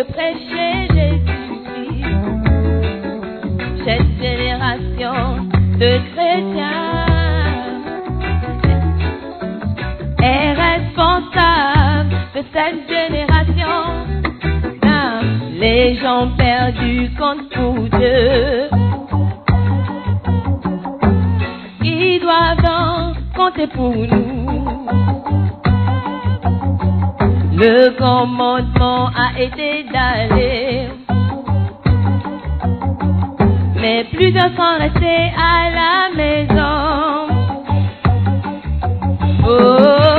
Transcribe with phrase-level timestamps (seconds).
[0.00, 2.04] De prêcher Jésus-Christ.
[3.84, 5.44] Cette génération
[5.78, 7.06] de chrétiens
[10.22, 13.78] est responsable de cette génération.
[14.80, 15.22] Car
[15.58, 18.70] les gens perdus comptent pour Dieu.
[21.82, 24.29] Ils doivent donc compter pour nous.
[27.62, 30.88] Le commandement a été d'aller.
[33.76, 37.28] Mais plusieurs sont restés à la maison.
[39.46, 40.09] Oh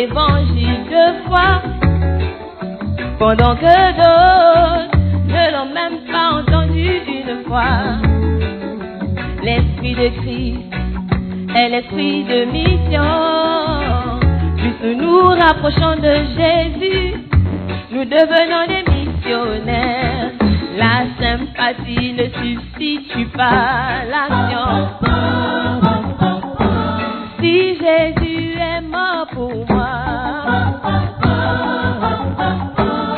[0.00, 1.60] l'évangile de foi
[3.18, 4.96] pendant que d'autres
[5.34, 8.00] ne l'ont même pas entendu une fois.
[9.42, 10.60] L'esprit de Christ
[11.54, 13.12] est l'esprit de mission.
[14.56, 17.14] Plus nous nous rapprochons de Jésus,
[17.92, 20.30] nous devenons des missionnaires.
[20.78, 24.70] La sympathie ne substitue pas l'action.
[27.38, 28.29] Si Jésus
[29.32, 29.88] pour moi,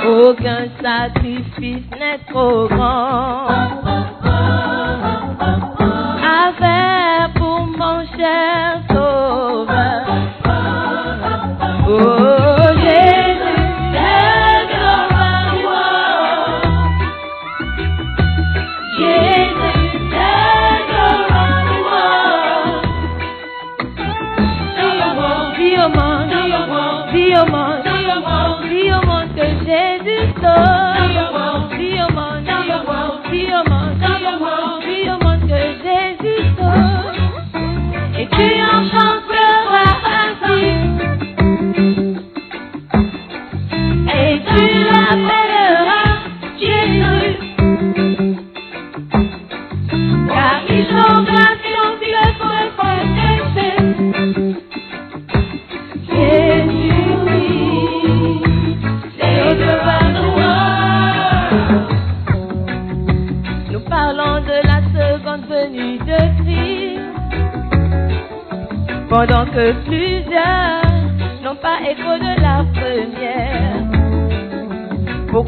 [0.06, 3.81] aucun sacrifice n'est trop grand.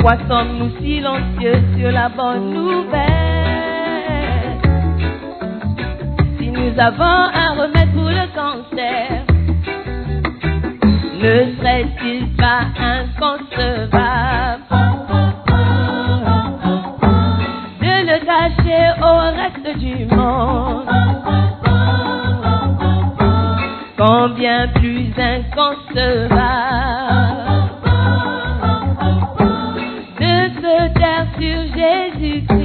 [0.04, 3.00] Pourquoi sommes-nous silencieux sur la bonne nouvelle.
[6.38, 9.24] Si nous avons un remède pour le cancer,
[11.22, 14.64] ne serait-il pas inconcevable
[17.80, 20.84] de le cacher au reste du monde?
[23.96, 26.44] Combien plus inconcevable
[30.74, 32.63] de se taire sur Jésus-Christ.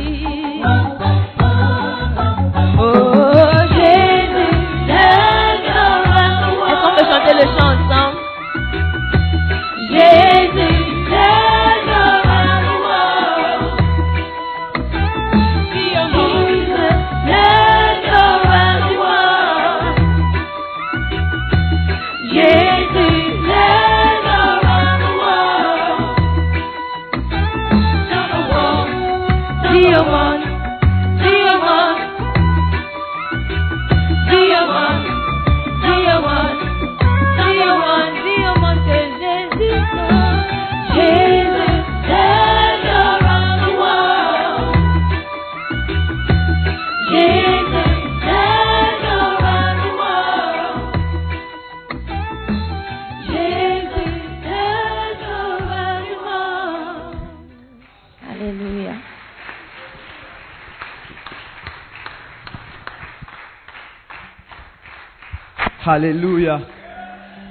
[65.90, 66.60] Alléluia.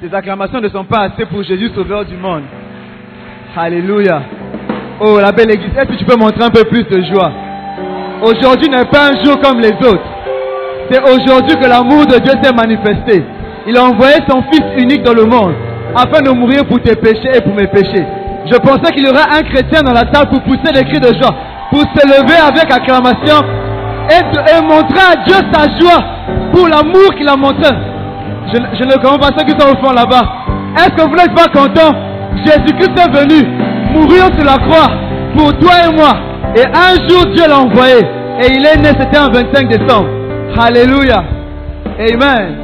[0.00, 2.44] Tes acclamations ne sont pas assez pour Jésus, sauveur du monde.
[3.56, 4.23] Alléluia.
[5.00, 7.32] Oh, la belle église, est-ce que tu peux montrer un peu plus de joie?
[8.23, 10.06] Aujourd'hui n'est pas un jour comme les autres.
[10.88, 13.25] C'est aujourd'hui que l'amour de Dieu s'est manifesté.
[13.67, 15.55] Il a envoyé son Fils unique dans le monde
[15.96, 18.06] afin de mourir pour tes péchés et pour mes péchés.
[18.46, 21.12] Je pensais qu'il y aurait un chrétien dans la salle pour pousser des cris de
[21.19, 21.35] joie,
[21.70, 23.44] pour se lever avec acclamation
[24.08, 26.05] et, et montrer à Dieu sa joie
[26.52, 27.75] pour l'amour qu'il a montré.
[28.52, 30.22] Je, ne comprends pas ceux qui sont au fond là-bas.
[30.76, 31.94] Est-ce que vous n'êtes pas contents
[32.44, 33.46] Jésus-Christ est venu
[33.92, 34.90] mourir sur la croix
[35.34, 36.14] pour toi et moi.
[36.56, 37.98] Et un jour, Dieu l'a envoyé.
[38.40, 40.08] Et il est né, c'était un 25 décembre.
[40.58, 41.24] Alléluia.
[41.98, 42.56] Amen.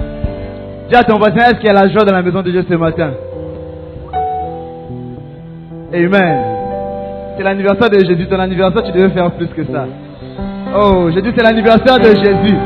[0.88, 2.64] Dis à ton voisin, est-ce qu'il y a la joie dans la maison de Dieu
[2.68, 3.10] ce matin?
[5.92, 6.38] Amen.
[7.36, 8.26] C'est l'anniversaire de Jésus.
[8.26, 9.86] Ton anniversaire, tu devais faire plus que ça.
[10.76, 12.56] Oh, j'ai dit c'est l'anniversaire de Jésus.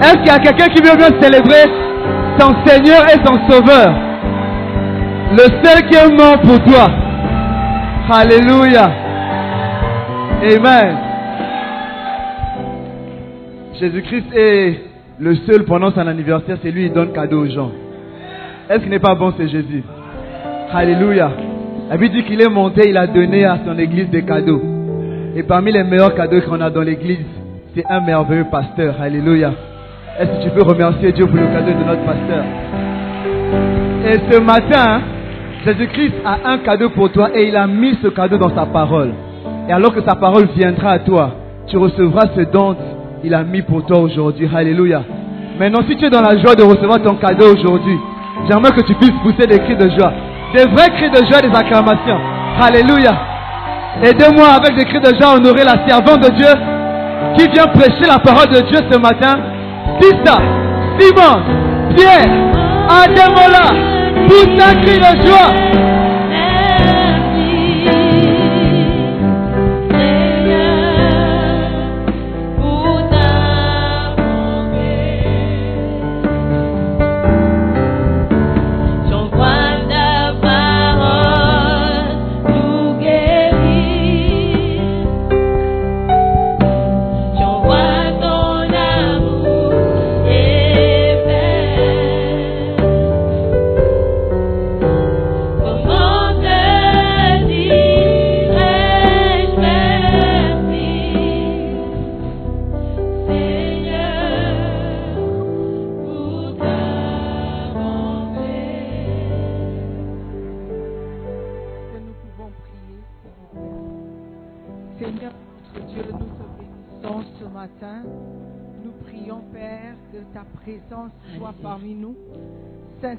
[0.00, 1.64] Est-ce qu'il y a quelqu'un qui veut bien célébrer
[2.38, 3.94] son Seigneur et son Sauveur
[5.32, 6.90] Le seul qui est mort pour toi.
[8.10, 8.90] Alléluia.
[10.42, 10.96] Amen.
[13.80, 14.78] Jésus-Christ est
[15.18, 17.70] le seul pendant son anniversaire, c'est lui qui donne cadeau aux gens.
[18.68, 19.82] Est-ce qu'il n'est pas bon, c'est Jésus?
[20.72, 21.30] Alléluia.
[21.88, 24.62] La Bible dit qu'il est monté, il a donné à son église des cadeaux.
[25.34, 27.26] Et parmi les meilleurs cadeaux qu'on a dans l'église,
[27.74, 28.96] c'est un merveilleux pasteur.
[29.00, 29.52] Alléluia.
[30.18, 32.42] Est-ce que tu peux remercier Dieu pour le cadeau de notre pasteur?
[34.06, 35.02] Et ce matin,
[35.66, 39.12] Jésus-Christ a un cadeau pour toi et il a mis ce cadeau dans sa parole.
[39.68, 41.32] Et alors que sa parole viendra à toi,
[41.66, 42.76] tu recevras ce don
[43.20, 44.48] qu'il a mis pour toi aujourd'hui.
[44.54, 45.02] Alléluia.
[45.60, 47.98] Maintenant, si tu es dans la joie de recevoir ton cadeau aujourd'hui,
[48.48, 50.12] j'aimerais que tu puisses pousser des cris de joie.
[50.54, 52.20] Des vrais cris de joie, des acclamations.
[52.62, 53.12] Alléluia.
[54.02, 56.52] Aidez-moi avec des cris de joie à honorer la servante de Dieu
[57.36, 59.55] qui vient prêcher la parole de Dieu ce matin.
[60.00, 60.38] Tista,
[60.98, 61.42] Simon,
[61.94, 62.30] Pierre,
[62.88, 63.66] Ademola,
[64.28, 66.05] un cri de joie.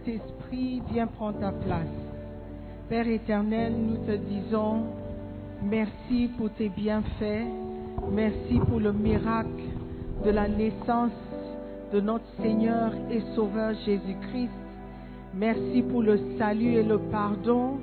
[0.07, 1.87] Saint-Esprit, viens prendre ta place.
[2.87, 4.83] Père éternel, nous te disons
[5.61, 7.45] merci pour tes bienfaits.
[8.11, 9.49] Merci pour le miracle
[10.23, 11.11] de la naissance
[11.91, 14.51] de notre Seigneur et Sauveur Jésus-Christ.
[15.33, 17.77] Merci pour le salut et le pardon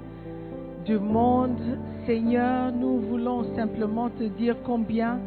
[0.87, 1.79] du monde.
[2.07, 5.19] Seigneur, nous voulons simplement te dire combien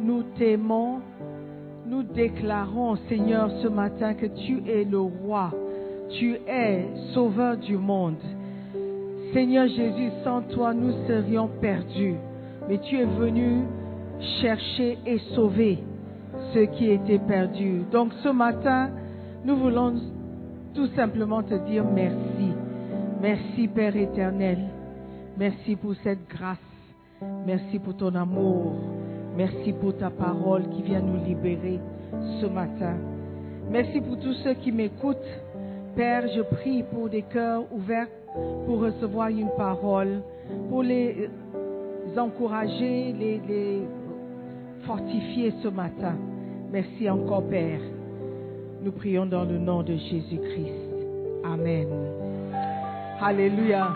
[0.00, 1.00] nous t'aimons.
[1.86, 5.50] Nous déclarons, Seigneur, ce matin que tu es le roi.
[6.10, 8.16] Tu es sauveur du monde.
[9.32, 12.14] Seigneur Jésus, sans toi, nous serions perdus.
[12.68, 13.62] Mais tu es venu
[14.40, 15.78] chercher et sauver
[16.52, 17.82] ceux qui étaient perdus.
[17.90, 18.90] Donc ce matin,
[19.44, 19.94] nous voulons
[20.74, 22.52] tout simplement te dire merci.
[23.20, 24.58] Merci Père éternel.
[25.36, 26.58] Merci pour cette grâce.
[27.46, 28.74] Merci pour ton amour.
[29.36, 31.80] Merci pour ta parole qui vient nous libérer
[32.40, 32.96] ce matin.
[33.70, 35.16] Merci pour tous ceux qui m'écoutent.
[35.96, 38.08] Père, je prie pour des cœurs ouverts
[38.66, 40.22] pour recevoir une parole,
[40.68, 41.30] pour les
[42.16, 43.82] encourager, les,
[44.86, 46.16] fortifier ce matin.
[46.72, 47.80] Merci encore, Père.
[48.82, 51.44] Nous prions dans le nom de Jésus-Christ.
[51.44, 51.88] Amen.
[53.20, 53.94] Alléluia.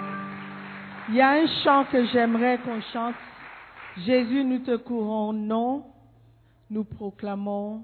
[1.09, 3.15] Il y a un chant que j'aimerais qu'on chante.
[4.07, 5.83] Jésus, nous te couronnons,
[6.71, 7.83] nous proclamons.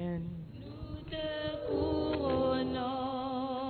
[0.00, 0.22] Amen.
[0.54, 2.80] Nous te couronnons.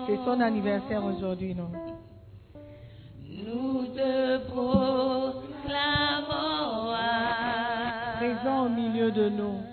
[0.06, 1.70] C'est son anniversaire aujourd'hui, non?
[3.28, 5.40] Nous te proclamons.
[8.16, 9.69] Présent au milieu de nous.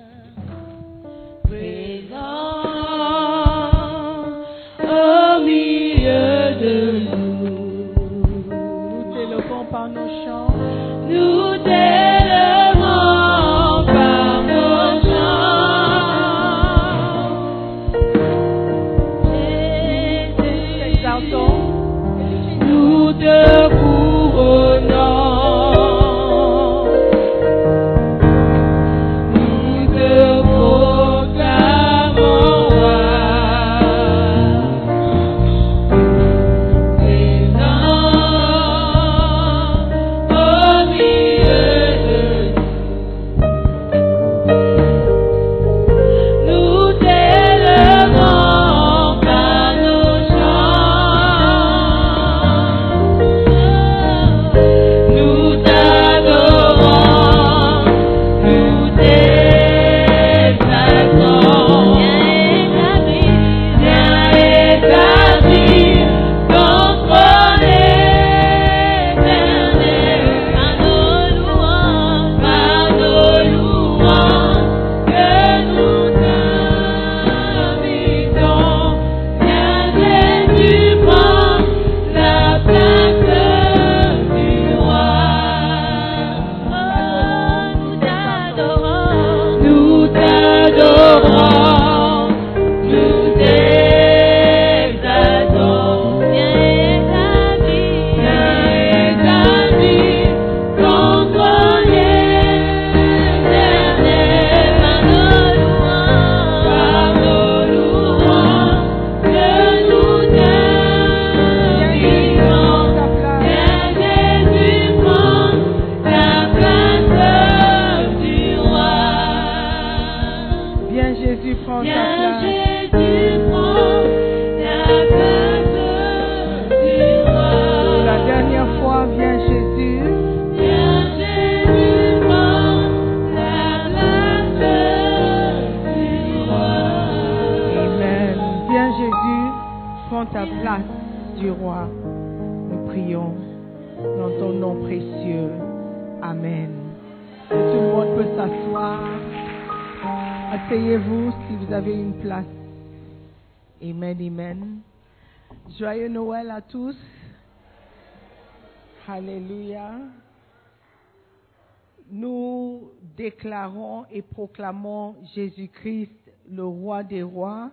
[164.37, 166.11] Proclamons Jésus-Christ,
[166.47, 167.71] le roi des rois,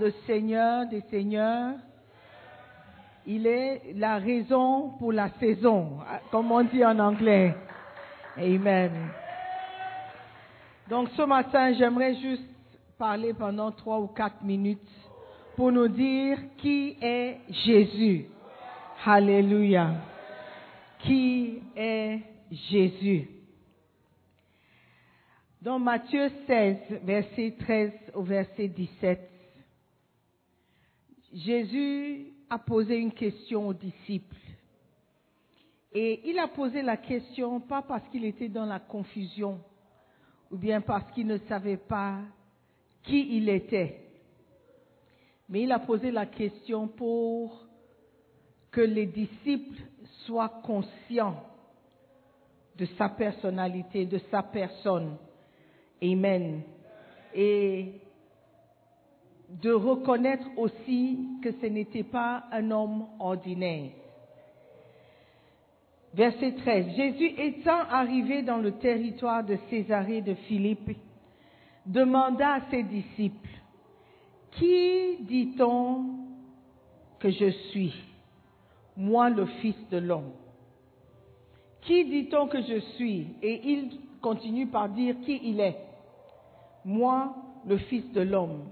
[0.00, 1.76] le Seigneur des seigneurs.
[3.24, 5.98] Il est la raison pour la saison,
[6.32, 7.54] comme on dit en anglais.
[8.36, 8.90] Amen.
[10.90, 12.50] Donc ce matin, j'aimerais juste
[12.98, 14.90] parler pendant trois ou quatre minutes
[15.54, 18.26] pour nous dire qui est Jésus.
[19.06, 19.92] Alléluia.
[21.04, 22.18] Qui est
[22.50, 23.33] Jésus?
[25.64, 29.18] Dans Matthieu 16, verset 13 au verset 17,
[31.32, 34.36] Jésus a posé une question aux disciples.
[35.90, 39.58] Et il a posé la question pas parce qu'il était dans la confusion
[40.50, 42.18] ou bien parce qu'il ne savait pas
[43.02, 44.02] qui il était.
[45.48, 47.64] Mais il a posé la question pour
[48.70, 49.80] que les disciples
[50.26, 51.42] soient conscients
[52.76, 55.16] de sa personnalité, de sa personne.
[56.02, 56.62] Amen.
[57.34, 57.92] Et
[59.62, 63.90] de reconnaître aussi que ce n'était pas un homme ordinaire.
[66.14, 66.96] Verset 13.
[66.96, 70.96] Jésus étant arrivé dans le territoire de Césarée de Philippe,
[71.86, 73.48] demanda à ses disciples,
[74.52, 76.18] Qui dit-on
[77.18, 77.94] que je suis,
[78.96, 80.30] moi le Fils de l'homme?
[81.82, 83.26] Qui dit-on que je suis?
[83.42, 85.76] Et il continue par dire qui il est,
[86.82, 87.34] moi
[87.66, 88.70] le Fils de l'homme.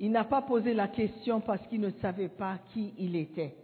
[0.00, 3.54] Il n'a pas posé la question parce qu'il ne savait pas qui il était.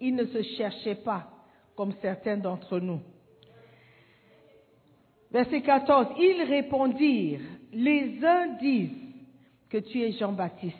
[0.00, 1.30] Il ne se cherchait pas
[1.76, 2.98] comme certains d'entre nous.
[5.30, 7.40] Verset 14, ils répondirent,
[7.72, 8.90] les uns disent
[9.70, 10.76] que tu es Jean-Baptiste,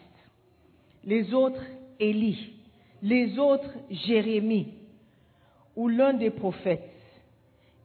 [1.04, 1.64] les autres
[2.00, 2.52] Élie,
[3.00, 4.74] les autres Jérémie
[5.76, 6.90] ou l'un des prophètes.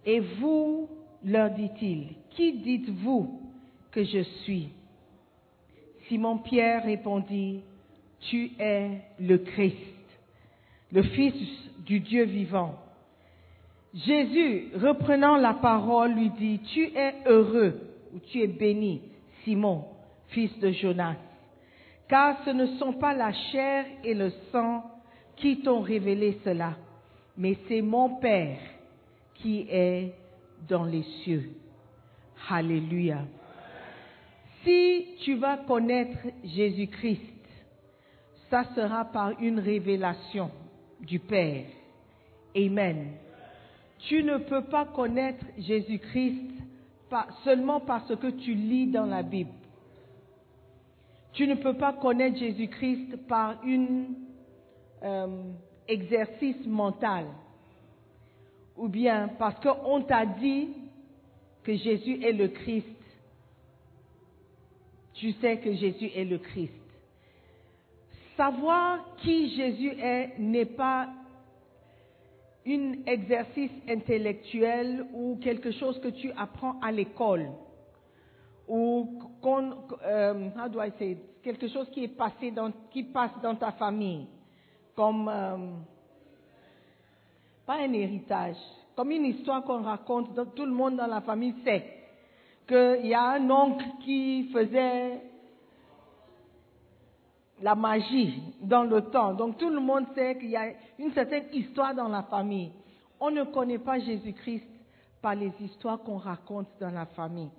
[0.06, 0.90] Et vous,
[1.24, 3.42] leur dit-il, qui dites-vous
[3.92, 4.70] que je suis?
[6.08, 7.62] Simon-Pierre répondit,
[8.30, 9.76] Tu es le Christ,
[10.92, 11.36] le Fils
[11.86, 12.76] du Dieu vivant.
[13.94, 17.80] Jésus, reprenant la parole, lui dit, Tu es heureux
[18.14, 19.02] ou tu es béni,
[19.44, 19.86] Simon,
[20.30, 21.16] fils de Jonas,
[22.08, 24.84] car ce ne sont pas la chair et le sang
[25.38, 26.76] qui t'ont révélé cela,
[27.38, 28.60] mais c'est mon Père
[29.36, 30.14] qui est
[30.68, 31.52] dans les cieux.
[32.50, 33.20] Alléluia.
[34.64, 37.20] Si tu vas connaître Jésus-Christ,
[38.50, 40.52] ça sera par une révélation
[41.00, 41.66] du Père.
[42.56, 43.14] Amen.
[44.00, 46.52] Tu ne peux pas connaître Jésus-Christ
[47.44, 49.52] seulement parce que tu lis dans la Bible.
[51.34, 54.06] Tu ne peux pas connaître Jésus-Christ par un
[55.04, 55.44] euh,
[55.88, 57.26] exercice mental
[58.78, 60.70] ou bien parce qu'on t'a dit
[61.64, 62.86] que Jésus est le Christ.
[65.14, 66.74] Tu sais que Jésus est le Christ.
[68.36, 71.10] Savoir qui Jésus est n'est pas
[72.66, 77.50] un exercice intellectuel ou quelque chose que tu apprends à l'école.
[78.68, 83.56] Ou euh, how do I say, quelque chose qui est passé dans, qui passe dans
[83.56, 84.28] ta famille.
[84.96, 85.58] Comme euh,
[87.72, 88.58] pas un héritage,
[88.98, 91.86] comme une histoire qu'on raconte, tout le monde dans la famille sait
[92.68, 95.22] qu'il y a un oncle qui faisait
[97.62, 99.34] la magie dans le temps.
[99.36, 102.74] Donc tout le monde sait qu'il y a une certaine histoire dans la famille.
[103.22, 104.68] On ne connaît pas Jésus-Christ
[105.22, 107.52] par les histoires qu'on raconte dans la famille.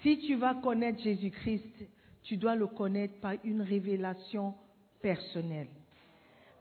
[0.00, 1.90] Si tu vas connaître Jésus-Christ,
[2.22, 4.54] tu dois le connaître par une révélation
[5.02, 5.68] personnelle,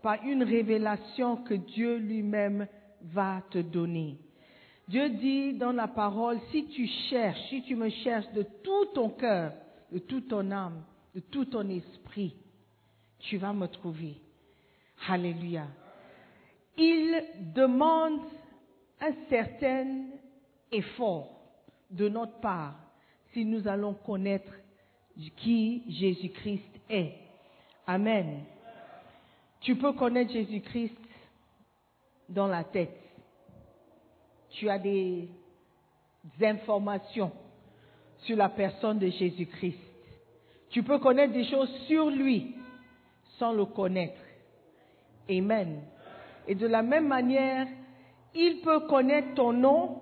[0.01, 2.67] par une révélation que Dieu lui-même
[3.01, 4.17] va te donner.
[4.87, 9.09] Dieu dit dans la parole, si tu cherches, si tu me cherches de tout ton
[9.09, 9.53] cœur,
[9.91, 10.83] de toute ton âme,
[11.13, 12.35] de tout ton esprit,
[13.19, 14.15] tu vas me trouver.
[15.07, 15.67] Alléluia.
[16.77, 18.21] Il demande
[19.01, 20.05] un certain
[20.71, 21.39] effort
[21.89, 22.75] de notre part
[23.33, 24.53] si nous allons connaître
[25.37, 27.13] qui Jésus-Christ est.
[27.85, 28.43] Amen.
[29.61, 30.95] Tu peux connaître Jésus-Christ
[32.29, 32.99] dans la tête
[34.51, 35.29] tu as des
[36.41, 37.31] informations
[38.19, 39.79] sur la personne de Jésus-Christ.
[40.69, 42.55] Tu peux connaître des choses sur lui
[43.37, 44.19] sans le connaître.
[45.29, 45.81] Amen.
[46.47, 47.67] Et de la même manière,
[48.35, 50.01] il peut connaître ton nom,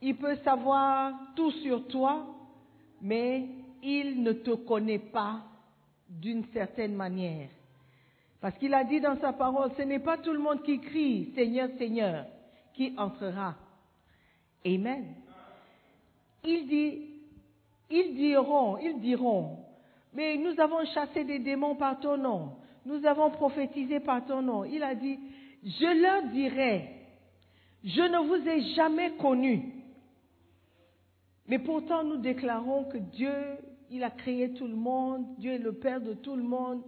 [0.00, 2.26] il peut savoir tout sur toi,
[3.00, 3.46] mais
[3.82, 5.40] il ne te connaît pas
[6.08, 7.48] d'une certaine manière.
[8.42, 11.32] Parce qu'il a dit dans sa parole, ce n'est pas tout le monde qui crie
[11.36, 12.26] Seigneur, Seigneur,
[12.74, 13.54] qui entrera
[14.66, 15.14] Amen.
[16.44, 16.98] Il dit,
[17.88, 19.58] ils diront, ils diront,
[20.12, 24.64] mais nous avons chassé des démons par ton nom, nous avons prophétisé par ton nom.
[24.64, 25.20] Il a dit,
[25.64, 26.90] je leur dirai,
[27.84, 29.72] je ne vous ai jamais connus.
[31.46, 33.34] Mais pourtant, nous déclarons que Dieu,
[33.88, 36.82] il a créé tout le monde, Dieu est le Père de tout le monde.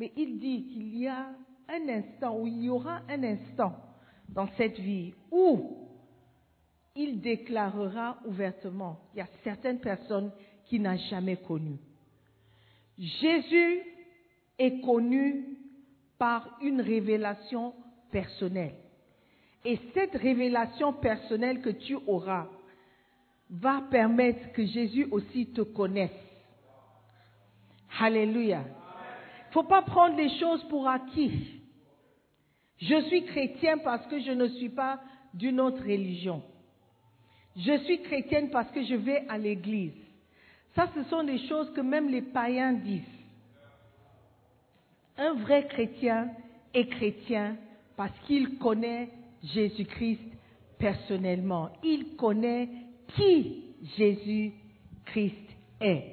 [0.00, 1.26] Mais il dit qu'il y a
[1.68, 3.76] un instant, ou il y aura un instant
[4.30, 5.76] dans cette vie où
[6.96, 8.98] il déclarera ouvertement.
[9.12, 10.32] Il y a certaines personnes
[10.64, 11.78] qu'il n'a jamais connues.
[12.98, 13.82] Jésus
[14.58, 15.58] est connu
[16.16, 17.74] par une révélation
[18.10, 18.76] personnelle.
[19.66, 22.48] Et cette révélation personnelle que tu auras
[23.50, 26.10] va permettre que Jésus aussi te connaisse.
[27.98, 28.64] Alléluia.
[29.50, 31.60] Il faut pas prendre les choses pour acquis.
[32.78, 35.00] Je suis chrétien parce que je ne suis pas
[35.34, 36.40] d'une autre religion.
[37.56, 39.92] Je suis chrétienne parce que je vais à l'église.
[40.76, 43.02] Ça, ce sont des choses que même les païens disent.
[45.18, 46.30] Un vrai chrétien
[46.72, 47.56] est chrétien
[47.96, 49.10] parce qu'il connaît
[49.42, 50.20] Jésus-Christ
[50.78, 51.70] personnellement.
[51.82, 52.68] Il connaît
[53.16, 53.64] qui
[53.96, 55.34] Jésus-Christ
[55.80, 56.04] est.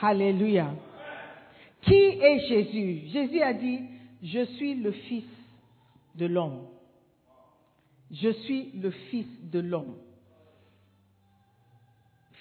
[0.00, 0.74] Alléluia.
[1.86, 3.08] Qui est Jésus?
[3.08, 3.80] Jésus a dit,
[4.22, 5.24] je suis le Fils
[6.16, 6.66] de l'homme.
[8.10, 9.96] Je suis le Fils de l'homme.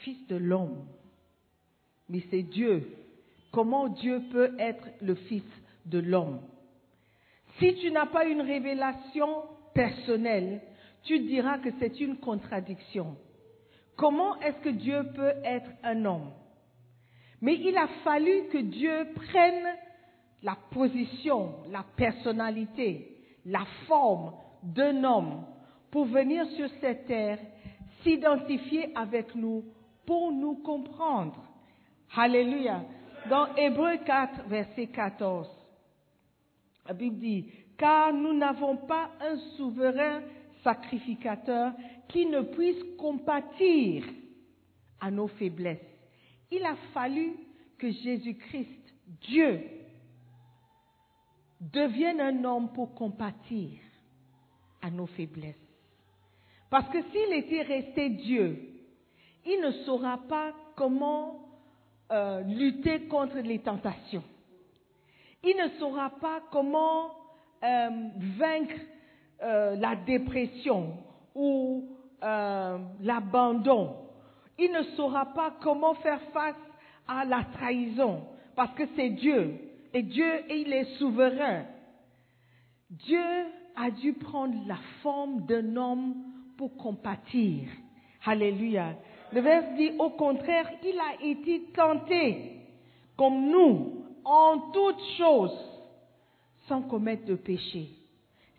[0.04, 0.86] Fils de l'homme.
[2.10, 2.88] Mais c'est Dieu.
[3.52, 5.44] Comment Dieu peut être le Fils
[5.86, 6.42] de l'homme?
[7.60, 10.62] Si tu n'as pas une révélation personnelle,
[11.04, 13.16] tu diras que c'est une contradiction.
[13.96, 16.32] Comment est-ce que Dieu peut être un homme?
[17.42, 19.76] Mais il a fallu que Dieu prenne
[20.44, 25.46] la position, la personnalité, la forme d'un homme
[25.92, 27.40] pour venir sur cette terre,
[28.04, 29.64] s'identifier avec nous,
[30.06, 31.42] pour nous comprendre.
[32.16, 32.84] Alléluia.
[33.30, 35.50] Dans Hébreu 4, verset 14,
[36.88, 40.22] la Bible dit, car nous n'avons pas un souverain
[40.64, 41.74] sacrificateur
[42.08, 44.04] qui ne puisse compatir
[45.02, 45.95] à nos faiblesses.
[46.56, 47.34] Il a fallu
[47.78, 48.94] que Jésus-Christ,
[49.28, 49.62] Dieu,
[51.60, 53.72] devienne un homme pour compatir
[54.82, 55.56] à nos faiblesses.
[56.70, 58.58] Parce que s'il était resté Dieu,
[59.46, 61.46] il ne saura pas comment
[62.12, 64.24] euh, lutter contre les tentations.
[65.44, 67.12] Il ne saura pas comment
[67.64, 67.90] euh,
[68.38, 68.80] vaincre
[69.44, 70.98] euh, la dépression
[71.36, 71.90] ou
[73.02, 74.05] l'abandon.
[74.58, 76.56] Il ne saura pas comment faire face
[77.08, 78.24] à la trahison
[78.56, 79.54] parce que c'est Dieu
[79.94, 81.66] et Dieu il est souverain.
[82.90, 83.26] Dieu
[83.76, 86.16] a dû prendre la forme d'un homme
[86.58, 87.68] pour compatir.
[88.26, 88.96] Alléluia.
[89.34, 92.62] Le verset dit, au contraire, il a été tenté
[93.18, 95.58] comme nous en toutes choses
[96.68, 97.90] sans commettre de péché.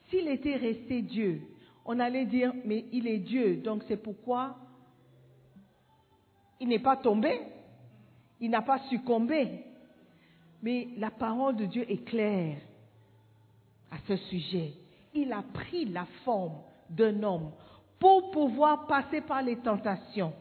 [0.09, 1.40] S'il était resté Dieu,
[1.85, 4.56] on allait dire, mais il est Dieu, donc c'est pourquoi
[6.61, 7.40] il n'est pas tombé,
[8.40, 9.64] il n'a pas succombé.
[10.62, 12.59] Mais la parole de Dieu est claire
[13.90, 14.73] à ce sujet.
[15.14, 16.59] Il a pris la forme
[16.90, 17.51] d'un homme
[17.99, 20.33] pour pouvoir passer par les tentations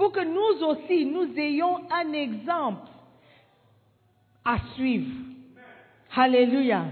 [0.00, 2.88] pour que nous aussi, nous ayons un exemple
[4.42, 5.10] à suivre.
[6.16, 6.86] Alléluia.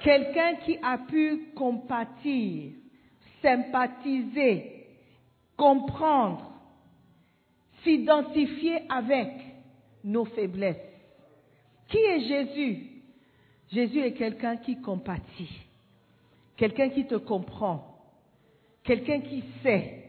[0.00, 2.70] Quelqu'un qui a pu compatir,
[3.42, 4.86] sympathiser,
[5.56, 6.51] comprendre,
[7.82, 9.30] s'identifier avec
[10.04, 10.76] nos faiblesses.
[11.88, 12.86] Qui est Jésus?
[13.70, 15.50] Jésus est quelqu'un qui compatit,
[16.56, 17.98] quelqu'un qui te comprend,
[18.84, 20.02] quelqu'un qui sait,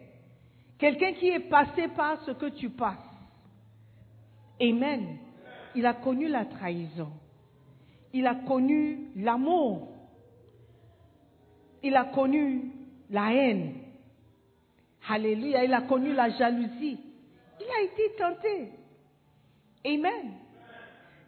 [0.83, 2.97] Quelqu'un qui est passé par ce que tu passes.
[4.61, 5.17] Amen.
[5.75, 7.09] Il a connu la trahison.
[8.11, 9.93] Il a connu l'amour.
[11.81, 12.71] Il a connu
[13.09, 13.75] la haine.
[15.07, 15.63] Alléluia.
[15.63, 16.99] Il a connu la jalousie.
[17.77, 18.69] A été tenté.
[19.85, 20.33] Amen.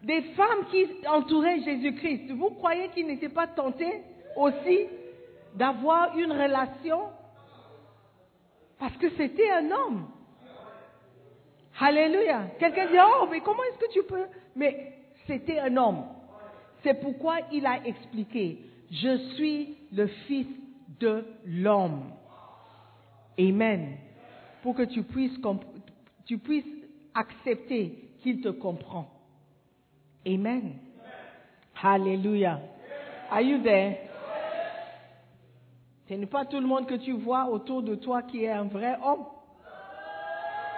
[0.02, 4.02] Des femmes qui entouraient Jésus-Christ, vous croyez qu'il n'était pas tenté
[4.36, 4.86] aussi
[5.54, 7.00] d'avoir une relation?
[8.78, 10.08] Parce que c'était un homme.
[11.78, 12.48] Alléluia.
[12.58, 14.26] Quelqu'un dit, oh, mais comment est-ce que tu peux?
[14.54, 14.92] Mais
[15.26, 16.04] c'était un homme.
[16.82, 18.58] C'est pourquoi il a expliqué,
[18.90, 20.46] je suis le fils
[21.00, 22.12] de l'homme.
[23.38, 23.96] Amen.
[24.62, 25.36] Pour que tu puisses,
[26.26, 26.64] tu puisses
[27.14, 29.08] accepter qu'il te comprend.
[30.26, 30.74] Amen.
[31.82, 32.60] Alléluia.
[33.30, 33.96] Are you there?
[36.08, 38.64] Ce n'est pas tout le monde que tu vois autour de toi qui est un
[38.64, 39.24] vrai homme.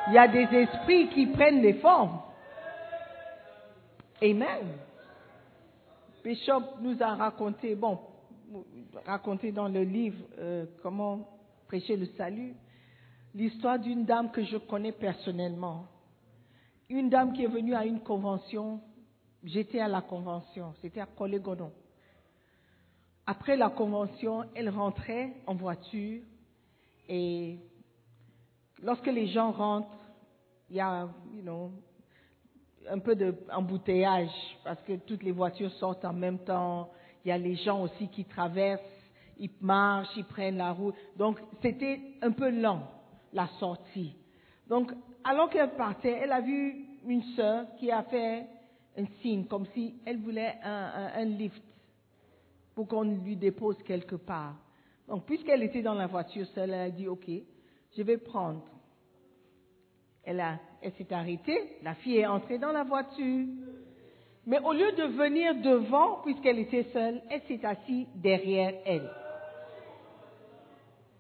[0.09, 2.21] Il y a des esprits qui prennent des formes.
[4.23, 4.67] Amen.
[6.25, 7.99] Bishop nous a raconté, bon,
[9.07, 11.29] raconté dans le livre euh, comment
[11.69, 12.55] prêcher le salut,
[13.39, 15.87] l'histoire d'une dame que je connais personnellement.
[16.89, 18.81] Une dame qui est venue à une convention,
[19.45, 21.71] j'étais à la convention, c'était à Colégonon.
[23.27, 26.21] Après la convention, elle rentrait en voiture
[27.09, 27.59] et
[28.83, 29.97] lorsque les gens rentrent,
[30.69, 31.71] il y a you know,
[32.91, 34.31] un peu d'embouteillage
[34.65, 36.91] parce que toutes les voitures sortent en même temps.
[37.25, 38.81] Il y a les gens aussi qui traversent,
[39.39, 40.97] ils marchent, ils prennent la route.
[41.17, 42.98] Donc c'était un peu lent
[43.33, 44.15] la sortie.
[44.69, 44.93] Donc
[45.25, 48.47] alors qu'elle partait, elle a vu une sœur qui a fait
[48.97, 51.63] un signe, comme si elle voulait un, lift
[52.75, 54.55] pour qu'on lui dépose quelque part.
[55.07, 57.29] Donc, puisqu'elle était dans la voiture seule, elle a dit, OK,
[57.97, 58.65] je vais prendre.
[60.25, 60.43] Elle,
[60.83, 63.47] elle s'est arrêtée, la fille est entrée dans la voiture.
[64.47, 69.11] Mais au lieu de venir devant, puisqu'elle était seule, elle s'est assise derrière elle.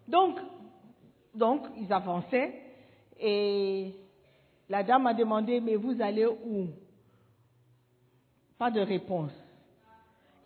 [0.06, 0.38] Donc,
[1.38, 2.52] donc, ils avançaient
[3.20, 3.94] et
[4.68, 6.68] la dame a demandé, mais vous allez où?
[8.58, 9.32] Pas de réponse.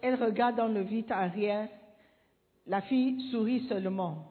[0.00, 1.68] Elle regarde dans le vide arrière.
[2.66, 4.28] La fille sourit seulement.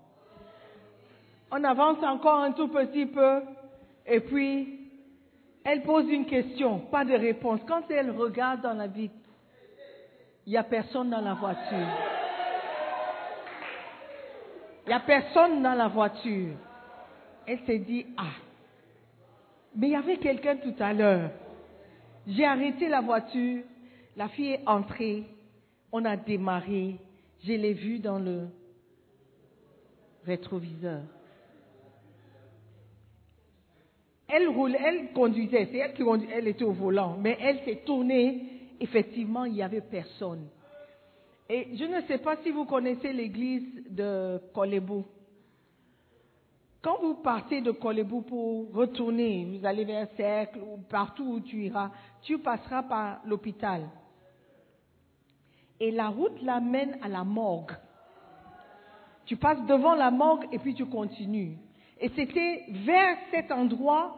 [1.52, 3.41] On avance encore un tout petit peu
[4.06, 4.80] et puis
[5.63, 7.60] elle pose une question, pas de réponse.
[7.67, 9.13] Quand elle regarde dans la vitre,
[10.45, 11.88] il n'y a personne dans la voiture.
[14.86, 16.56] Il n'y a personne dans la voiture.
[17.46, 18.34] Elle s'est dit, ah,
[19.76, 21.32] mais il y avait quelqu'un tout à l'heure.
[22.28, 23.63] J'ai arrêté la voiture,
[24.15, 25.26] la fille est entrée,
[25.91, 26.98] on a démarré,
[27.44, 28.48] je l'ai vue dans le
[30.26, 31.02] rétroviseur.
[34.28, 37.82] Elle roulait, elle conduisait, c'est elle qui conduisait, elle était au volant, mais elle s'est
[37.86, 40.48] tournée, effectivement, il n'y avait personne.
[41.53, 45.03] Et je ne sais pas si vous connaissez l'église de Kolebou.
[46.81, 51.65] Quand vous partez de Kolebou pour retourner, vous allez vers Cercle ou partout où tu
[51.65, 53.81] iras, tu passeras par l'hôpital.
[55.81, 57.73] Et la route l'amène à la morgue.
[59.25, 61.57] Tu passes devant la morgue et puis tu continues.
[61.99, 64.15] Et c'était vers cet endroit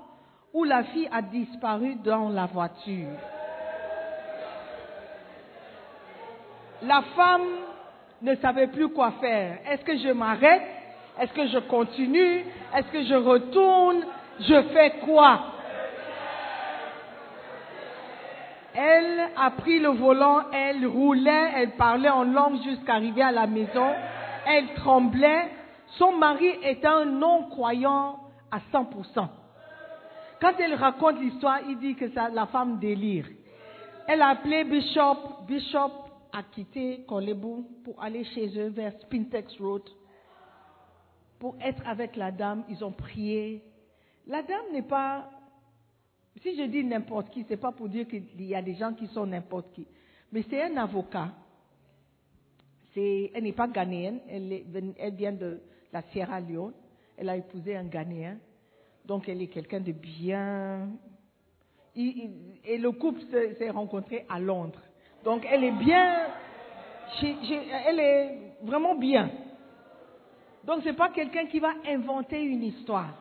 [0.54, 3.18] où la fille a disparu dans la voiture.
[6.86, 7.48] La femme
[8.22, 9.60] ne savait plus quoi faire.
[9.70, 10.62] Est-ce que je m'arrête?
[11.20, 12.46] Est-ce que je continue?
[12.76, 14.06] Est-ce que je retourne?
[14.40, 15.40] Je fais quoi?
[18.76, 23.46] Elle a pris le volant, elle roulait, elle parlait en langue jusqu'à arriver à la
[23.46, 23.94] maison.
[24.48, 25.52] Elle tremblait.
[25.98, 28.18] Son mari était un non-croyant
[28.52, 29.28] à 100%.
[30.42, 33.26] Quand elle raconte l'histoire, il dit que la femme délire.
[34.08, 35.18] Elle a appelé Bishop.
[35.48, 36.03] Bishop
[36.34, 39.84] a quitté Kolebou pour aller chez eux vers Spintex Road
[41.40, 42.64] pour être avec la dame.
[42.70, 43.62] Ils ont prié.
[44.28, 45.30] La dame n'est pas.
[46.42, 49.08] Si je dis n'importe qui, c'est pas pour dire qu'il y a des gens qui
[49.08, 49.86] sont n'importe qui.
[50.32, 51.32] Mais c'est un avocat.
[52.96, 54.20] Elle n'est pas ghanéenne.
[54.28, 56.74] Elle, vient de la Sierra Leone.
[57.18, 58.38] Elle a épousé un Ghanéen.
[59.06, 60.90] Donc elle est quelqu'un de bien.
[61.96, 64.82] Et le couple s'est rencontré à Londres.
[65.24, 66.28] Donc elle est bien.
[67.88, 69.30] elle est vraiment bien.
[70.64, 73.14] Donc ce n'est pas quelqu'un qui va inventer une histoire.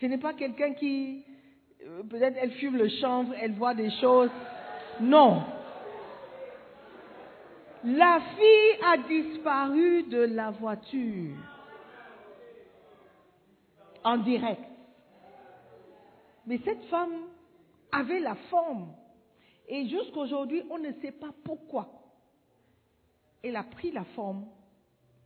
[0.00, 1.24] Ce n'est pas quelqu'un qui,
[1.84, 4.30] euh, peut-être elle fume le chanvre, elle voit des choses.
[5.00, 5.42] Non.
[7.84, 11.36] La fille a disparu de la voiture.
[14.04, 14.62] En direct.
[16.46, 17.26] Mais cette femme
[17.92, 18.88] avait la forme.
[19.68, 21.88] Et jusqu'aujourd'hui, on ne sait pas pourquoi.
[23.42, 24.46] Elle a pris la forme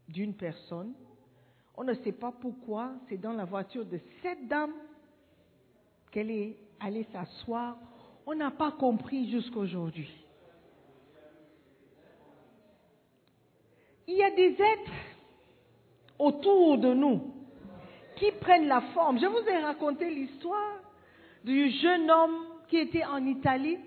[0.08, 0.92] d'une personne.
[1.76, 2.92] On ne sait pas pourquoi.
[3.08, 4.74] C'est dans la voiture de cette dame
[6.10, 7.78] qu'elle est allée s'asseoir.
[8.26, 10.10] On n'a pas compris jusqu'aujourd'hui.
[14.06, 14.92] Il y a des êtres
[16.18, 17.32] autour de nous
[18.16, 19.18] qui prennent la forme.
[19.18, 20.80] Je vous ai raconté l'histoire
[21.44, 23.78] du jeune homme qui était en Italie.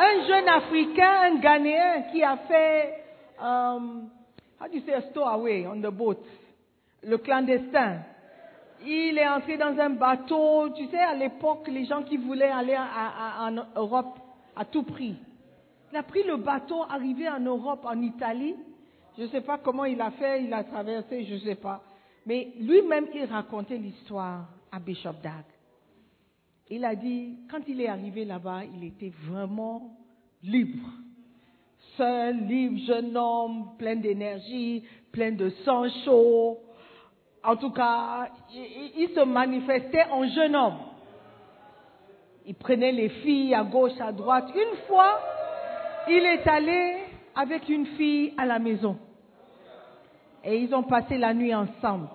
[0.00, 3.04] Un jeune Africain, un Ghanéen qui a fait,
[3.40, 4.08] um,
[4.60, 6.22] how do you say a stowaway on the boat,
[7.02, 8.02] le clandestin.
[8.86, 12.76] Il est entré dans un bateau, tu sais, à l'époque, les gens qui voulaient aller
[12.76, 14.20] en Europe
[14.54, 15.16] à tout prix.
[15.90, 18.54] Il a pris le bateau, arrivé en Europe, en Italie.
[19.16, 21.82] Je ne sais pas comment il a fait, il a traversé, je ne sais pas.
[22.24, 25.42] Mais lui-même, il racontait l'histoire à Bishop Dag.
[26.70, 29.96] Il a dit, quand il est arrivé là-bas, il était vraiment
[30.42, 30.86] libre.
[31.96, 36.58] Seul, libre, jeune homme, plein d'énergie, plein de sang chaud.
[37.42, 40.78] En tout cas, il, se manifestait en jeune homme.
[42.44, 44.50] Il prenait les filles à gauche, à droite.
[44.54, 45.18] Une fois,
[46.08, 46.96] il est allé
[47.34, 48.98] avec une fille à la maison.
[50.44, 52.08] Et ils ont passé la nuit ensemble.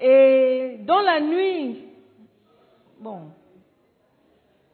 [0.00, 1.82] Et dans la nuit,
[3.00, 3.30] bon,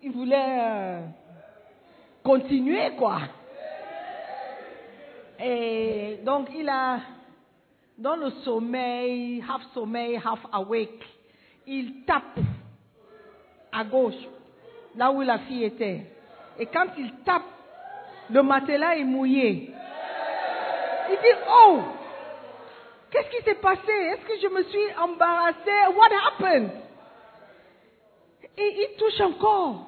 [0.03, 1.01] il voulait euh,
[2.23, 3.21] continuer, quoi.
[5.39, 6.99] Et donc, il a,
[7.97, 11.05] dans le sommeil, half sommeil, half awake,
[11.67, 12.41] il tape
[13.73, 14.29] à gauche,
[14.97, 16.07] là où la fille était.
[16.59, 17.43] Et quand il tape,
[18.31, 19.73] le matelas est mouillé.
[21.09, 21.81] Il dit, oh,
[23.11, 23.91] qu'est-ce qui s'est passé?
[23.91, 25.95] Est-ce que je me suis embarrassée?
[25.97, 26.71] What happened?
[28.57, 29.87] Et il touche encore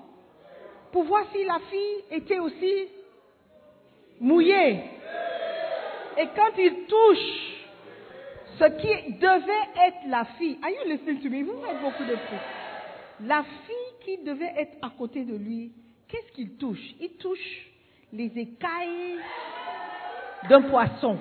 [0.93, 2.89] pour voir si la fille était aussi
[4.21, 4.81] mouillée.
[6.19, 7.53] Et quand il touche
[8.59, 11.43] ce qui devait être la fille, are you listening to me?
[11.43, 12.17] Vous faites beaucoup de.
[13.27, 15.73] La fille qui devait être à côté de lui,
[16.09, 16.95] qu'est-ce qu'il touche?
[17.01, 17.67] Il touche
[18.13, 19.19] les écailles
[20.49, 21.19] d'un poisson.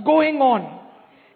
[0.00, 0.62] Going on?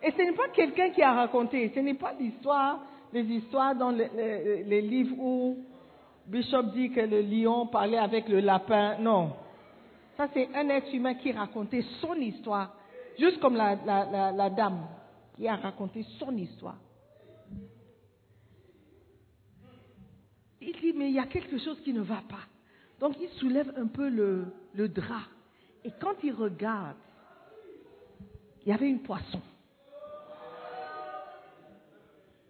[0.03, 2.81] Et ce n'est pas quelqu'un qui a raconté, ce n'est pas l'histoire,
[3.12, 5.59] les histoires dans le- le- les livres où
[6.27, 8.96] Bishop dit que le lion parlait avec le lapin.
[8.99, 9.33] Non.
[10.16, 12.75] Ça, c'est un être humain qui racontait son histoire,
[13.18, 13.77] juste comme la,
[14.51, 14.87] dame
[15.37, 16.77] qui a raconté son histoire.
[20.61, 22.44] Il dit, mais il y a quelque chose qui ne va pas.
[23.01, 25.25] Donc, il soulève un peu le drap.
[25.85, 26.96] Et quand il regarde,
[28.64, 29.40] il y avait une poisson.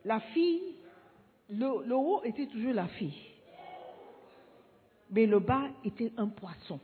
[0.04, 0.76] La fille,
[1.50, 3.26] le, haut était toujours la fille.
[5.10, 6.80] Mais le bas était un poisson.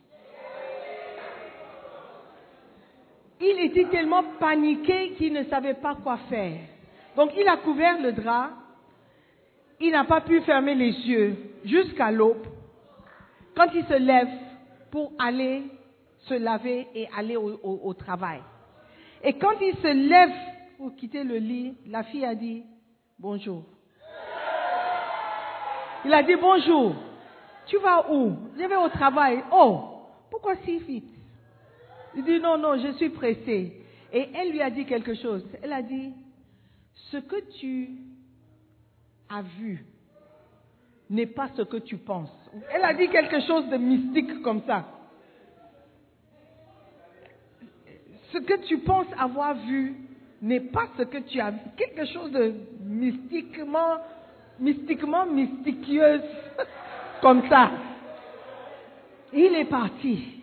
[3.40, 6.58] Il était tellement paniqué qu'il ne savait pas quoi faire.
[7.16, 8.50] Donc il a couvert le drap.
[9.78, 12.46] Il n'a pas pu fermer les yeux jusqu'à l'aube.
[13.54, 14.28] Quand il se lève
[14.90, 15.64] pour aller
[16.20, 18.40] se laver et aller au travail.
[19.22, 20.32] Et quand il se lève
[20.78, 22.64] pour quitter le lit, la fille a dit
[23.18, 23.64] bonjour.
[26.04, 26.94] Il a dit bonjour.
[27.66, 28.36] Tu vas où?
[28.56, 29.42] Je vais au travail.
[29.52, 29.80] Oh,
[30.30, 31.04] pourquoi si vite?
[32.14, 33.82] Il dit non, non, je suis pressé.
[34.12, 35.44] Et elle lui a dit quelque chose.
[35.62, 36.12] Elle a dit,
[37.10, 37.90] ce que tu
[39.28, 39.84] as vu
[41.10, 42.32] n'est pas ce que tu penses.
[42.72, 44.86] Elle a dit quelque chose de mystique comme ça.
[48.36, 49.94] Ce que tu penses avoir vu
[50.42, 51.58] n'est pas ce que tu as vu.
[51.74, 52.52] Quelque chose de
[52.84, 53.96] mystiquement,
[54.58, 56.20] mystiquement mysticieuse
[57.22, 57.70] comme ça.
[59.32, 60.42] Il est parti.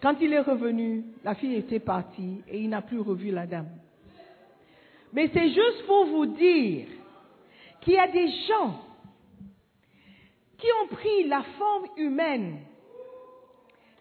[0.00, 3.70] Quand il est revenu, la fille était partie et il n'a plus revu la dame.
[5.12, 6.86] Mais c'est juste pour vous dire
[7.80, 8.84] qu'il y a des gens
[10.58, 12.58] qui ont pris la forme humaine,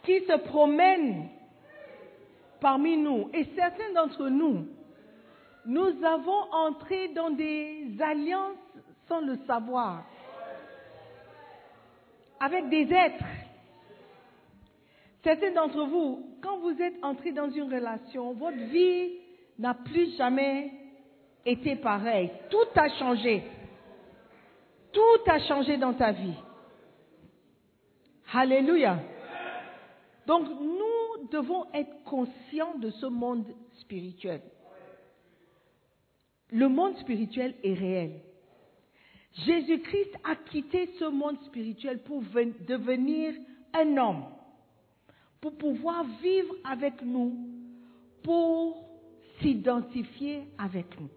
[0.05, 1.27] qui se promènent
[2.61, 3.29] parmi nous.
[3.33, 4.67] Et certains d'entre nous,
[5.65, 8.57] nous avons entré dans des alliances
[9.07, 10.03] sans le savoir,
[12.39, 13.23] avec des êtres.
[15.23, 19.11] Certains d'entre vous, quand vous êtes entrés dans une relation, votre vie
[19.57, 20.71] n'a plus jamais
[21.45, 22.31] été pareille.
[22.49, 23.43] Tout a changé.
[24.91, 26.33] Tout a changé dans ta vie.
[28.33, 28.99] Alléluia.
[30.27, 33.45] Donc nous devons être conscients de ce monde
[33.79, 34.41] spirituel.
[36.51, 38.21] Le monde spirituel est réel.
[39.33, 43.33] Jésus-Christ a quitté ce monde spirituel pour ven- devenir
[43.73, 44.25] un homme,
[45.41, 47.35] pour pouvoir vivre avec nous,
[48.23, 48.85] pour
[49.41, 51.09] s'identifier avec nous.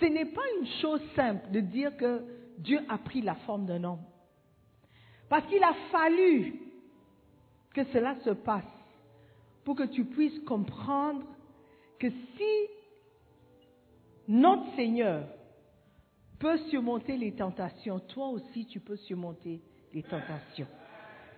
[0.00, 2.22] Ce n'est pas une chose simple de dire que
[2.56, 4.00] Dieu a pris la forme d'un homme.
[5.28, 6.54] Parce qu'il a fallu
[7.74, 8.64] que cela se passe
[9.64, 11.22] pour que tu puisses comprendre
[11.98, 12.66] que si
[14.26, 15.26] notre Seigneur
[16.38, 19.60] peut surmonter les tentations, toi aussi tu peux surmonter
[19.92, 20.66] les tentations.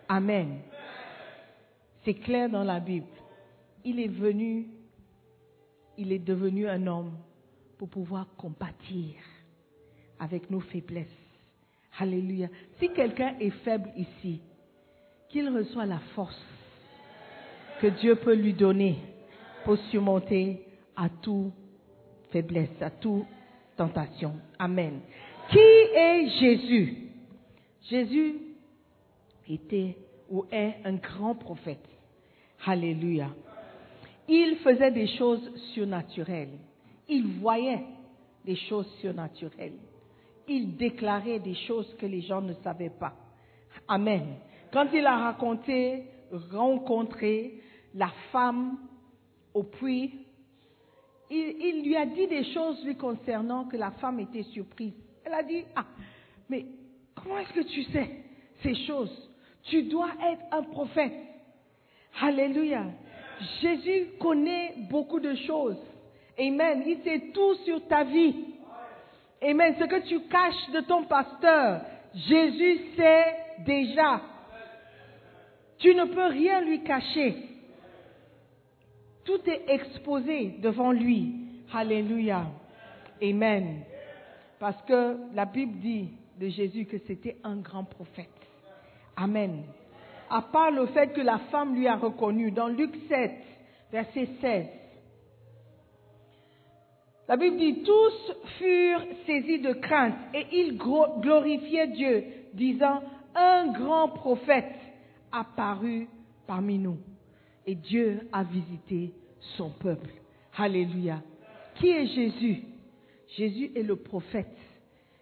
[0.09, 0.61] Amen.
[2.05, 3.07] C'est clair dans la Bible.
[3.85, 4.69] Il est venu,
[5.99, 7.17] il est devenu un homme
[7.79, 9.15] pour pouvoir compatir
[10.19, 11.09] avec nos faiblesses.
[11.99, 12.49] Alléluia.
[12.79, 14.41] Si quelqu'un est faible ici,
[15.33, 16.41] qu'il reçoit la force
[17.81, 18.99] que Dieu peut lui donner
[19.65, 20.65] pour surmonter
[20.95, 21.53] à toute
[22.31, 23.25] faiblesse, à toute
[23.77, 24.35] tentation.
[24.59, 25.01] Amen.
[25.51, 26.97] Qui est Jésus?
[27.89, 28.35] Jésus
[29.49, 29.97] était
[30.31, 31.85] ou est un grand prophète.
[32.65, 33.31] Alléluia.
[34.29, 36.59] Il faisait des choses surnaturelles.
[37.09, 37.85] Il voyait
[38.45, 39.79] des choses surnaturelles.
[40.47, 43.15] Il déclarait des choses que les gens ne savaient pas.
[43.89, 44.37] Amen.
[44.73, 46.05] Quand il a raconté,
[46.53, 47.61] rencontré
[47.95, 48.79] la femme
[49.53, 50.27] au puits,
[51.31, 54.95] il, il lui a dit des choses lui concernant que la femme était surprise.
[55.25, 55.85] Elle a dit, ah,
[56.49, 56.67] mais
[57.15, 58.11] comment est-ce que tu sais
[58.63, 59.31] ces choses?
[59.65, 61.13] Tu dois être un prophète.
[62.21, 62.85] Alléluia.
[63.61, 65.79] Jésus connaît beaucoup de choses.
[66.39, 66.83] Amen.
[66.87, 68.35] Il sait tout sur ta vie.
[69.43, 69.75] Amen.
[69.79, 71.83] Ce que tu caches de ton pasteur,
[72.15, 74.21] Jésus sait déjà.
[75.83, 77.35] Tu ne peux rien lui cacher.
[79.25, 81.35] Tout est exposé devant lui.
[81.75, 82.47] Alléluia.
[83.21, 83.83] Amen.
[84.61, 88.29] Parce que la Bible dit de Jésus que c'était un grand prophète.
[89.17, 89.65] Amen.
[90.31, 93.33] À part le fait que la femme lui a reconnu dans Luc 7,
[93.91, 94.67] verset 16.
[97.29, 102.25] La Bible dit, tous furent saisis de crainte et ils glorifiaient Dieu,
[102.55, 103.03] disant,
[103.35, 104.75] un grand prophète
[105.33, 106.09] apparu
[106.47, 106.99] parmi nous.
[107.67, 109.13] Et Dieu a visité
[109.57, 110.11] son peuple.
[110.57, 111.23] Alléluia.
[111.77, 112.63] Qui est Jésus?
[113.37, 114.57] Jésus est le prophète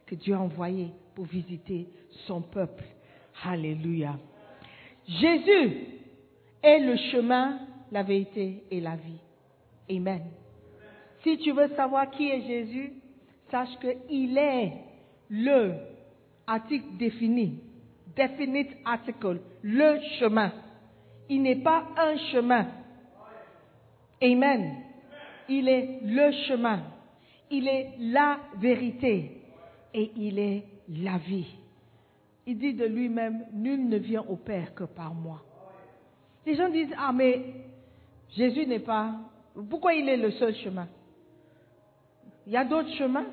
[0.07, 1.87] que Dieu a envoyé pour visiter
[2.27, 2.85] son peuple.
[3.45, 4.19] Alléluia.
[5.07, 5.87] Jésus
[6.63, 7.59] est le chemin,
[7.93, 9.21] la vérité et la vie.
[9.91, 10.23] Amen.
[11.23, 12.93] Si tu veux savoir qui est Jésus,
[13.51, 14.73] sache qu'il est
[15.29, 15.75] le
[16.47, 17.59] article défini,
[18.21, 20.53] definite article, le chemin.
[21.29, 22.67] Il n'est pas un chemin.
[24.23, 24.75] Amen.
[25.49, 26.83] Il est le chemin.
[27.51, 29.43] Il est la vérité.
[29.95, 31.47] Et il est la vie.
[32.47, 35.43] Il dit de lui-même, nul ne vient au Père que par moi.
[36.47, 37.43] Les gens disent, ah mais
[38.31, 39.15] Jésus n'est pas...
[39.69, 40.89] Pourquoi il est le seul chemin?
[42.47, 43.27] Il y a d'autres chemins.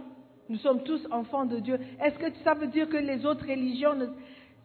[0.49, 1.79] Nous sommes tous enfants de Dieu.
[2.01, 3.95] Est-ce que ça veut dire que les autres religions...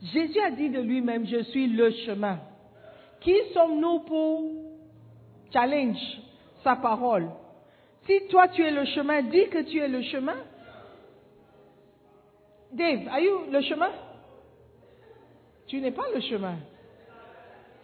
[0.02, 2.40] Jésus a dit de lui-même, je suis le chemin.
[3.20, 4.50] Qui sommes-nous pour
[5.52, 6.20] challenge
[6.64, 7.30] sa parole?
[8.06, 10.36] Si toi tu es le chemin, dis que tu es le chemin.
[12.72, 13.90] Dave, are you le chemin?
[15.68, 16.56] Tu n'es pas le chemin.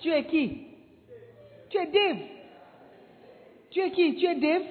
[0.01, 0.67] Tu es qui?
[1.71, 2.23] Tu es Dave.
[3.71, 4.17] Tu es qui?
[4.17, 4.67] Tu es Dave?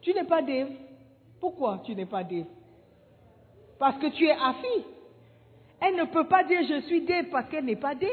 [0.00, 0.70] Tu n'es pas Dave.
[1.38, 2.46] Pourquoi tu n'es pas Dave?
[3.78, 4.95] Parce que tu es Afi.
[5.80, 8.10] Elle ne peut pas dire je suis Dave parce qu'elle n'est pas Dave.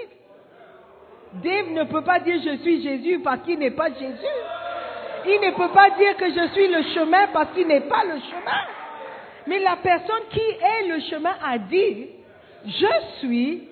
[1.33, 4.25] Dave ne peut pas dire je suis Jésus parce qu'il n'est pas Jésus.
[5.25, 8.19] Il ne peut pas dire que je suis le chemin parce qu'il n'est pas le
[8.19, 8.61] chemin.
[9.47, 12.07] Mais la personne qui est le chemin a dit,
[12.65, 13.69] je suis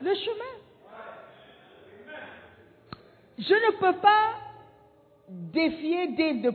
[0.00, 0.54] le chemin.
[3.38, 4.34] Je ne peux pas
[5.28, 6.50] défier Dave de,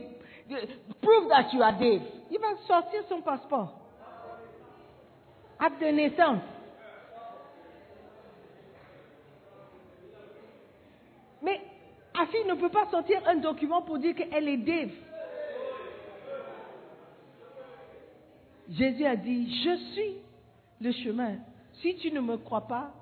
[1.00, 2.02] prove that you are Dave.
[2.30, 3.79] Il va sortir son passeport.
[5.60, 6.42] Acte de naissance.
[11.42, 11.60] Mais
[12.18, 14.90] Afi ne peut pas sortir un document pour dire qu'elle est Dave.
[18.70, 20.14] Jésus a dit, je suis
[20.80, 21.36] le chemin.
[21.82, 22.92] Si tu ne me crois pas,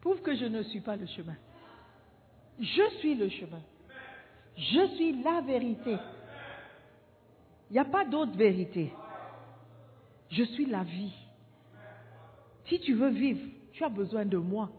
[0.00, 1.36] prouve que je ne suis pas le chemin.
[2.60, 3.62] Je suis le chemin.
[4.56, 5.96] Je suis la vérité.
[7.70, 8.92] Il n'y a pas d'autre vérité.
[10.30, 11.12] Je suis la vie.
[12.68, 13.40] Si tu veux vivre,
[13.72, 14.70] tu as besoin de moi.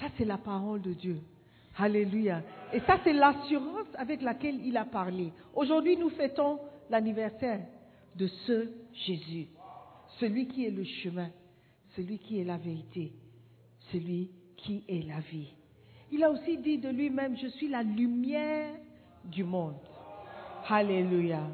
[0.00, 1.20] Ça, c'est la parole de Dieu.
[1.76, 2.42] Alléluia.
[2.72, 5.32] Et ça, c'est l'assurance avec laquelle il a parlé.
[5.54, 6.58] Aujourd'hui, nous fêtons
[6.88, 7.60] l'anniversaire
[8.16, 9.48] de ce Jésus.
[10.18, 11.30] Celui qui est le chemin,
[11.96, 13.12] celui qui est la vérité,
[13.92, 15.52] celui qui est la vie.
[16.10, 18.74] Il a aussi dit de lui-même, je suis la lumière
[19.24, 19.76] du monde.
[20.68, 21.46] Alléluia.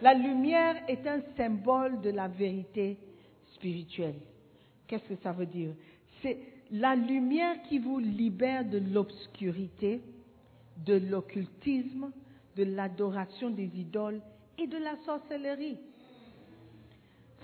[0.00, 2.98] La lumière est un symbole de la vérité
[3.58, 4.20] spirituelle.
[4.86, 5.74] Qu'est-ce que ça veut dire?
[6.22, 6.38] C'est
[6.70, 10.00] la lumière qui vous libère de l'obscurité,
[10.84, 12.10] de l'occultisme,
[12.56, 14.20] de l'adoration des idoles
[14.56, 15.78] et de la sorcellerie.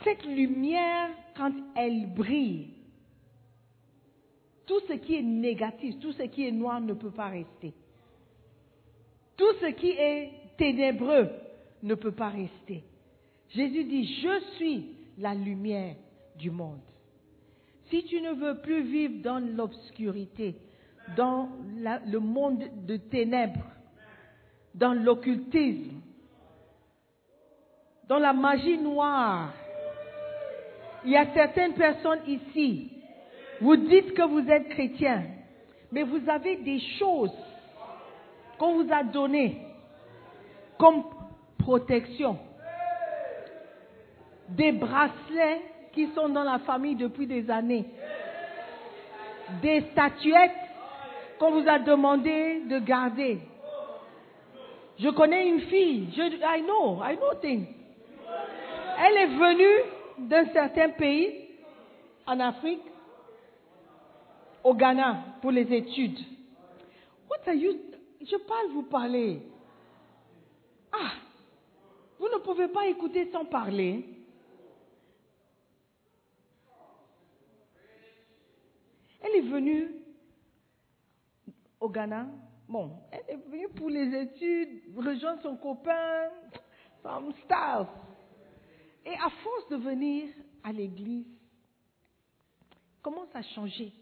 [0.02, 2.70] Cette lumière, quand elle brille,
[4.66, 7.74] tout ce qui est négatif, tout ce qui est noir ne peut pas rester.
[9.36, 11.28] Tout ce qui est ténébreux
[11.82, 12.82] ne peut pas rester.
[13.50, 14.86] Jésus dit, je suis
[15.18, 15.96] la lumière
[16.36, 16.80] du monde.
[17.90, 20.56] Si tu ne veux plus vivre dans l'obscurité,
[21.16, 21.48] dans
[22.06, 23.66] le monde de ténèbres,
[24.74, 26.00] dans l'occultisme,
[28.08, 29.52] dans la magie noire,
[31.04, 32.90] il y a certaines personnes ici,
[33.60, 35.24] vous dites que vous êtes chrétien,
[35.92, 37.36] mais vous avez des choses
[38.58, 39.58] qu'on vous a données
[40.78, 41.04] comme
[41.58, 42.38] protection.
[44.48, 45.62] Des bracelets
[45.94, 47.86] qui sont dans la famille depuis des années.
[49.62, 50.50] Des statuettes
[51.38, 53.38] qu'on vous a demandé de garder.
[54.98, 57.66] Je connais une fille, je, I know, I know things.
[58.98, 61.48] Elle est venue d'un certain pays
[62.26, 62.82] en Afrique,
[64.62, 66.18] au Ghana, pour les études.
[67.28, 67.72] What are you...
[68.20, 69.42] Je parle, vous parlez.
[70.92, 71.12] Ah,
[72.18, 74.06] vous ne pouvez pas écouter sans parler.
[79.24, 79.88] Elle est venue
[81.80, 82.28] au Ghana.
[82.68, 86.28] Bon, elle est venue pour les études, rejoindre son copain,
[87.02, 87.88] some stuff.
[89.06, 90.28] Et à force de venir
[90.62, 91.26] à l'église,
[93.00, 93.92] comment ça a changé?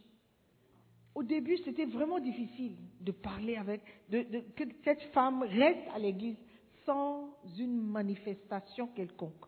[1.14, 6.36] Au début, c'était vraiment difficile de parler avec, que cette femme reste à l'église
[6.84, 9.44] sans une manifestation quelconque.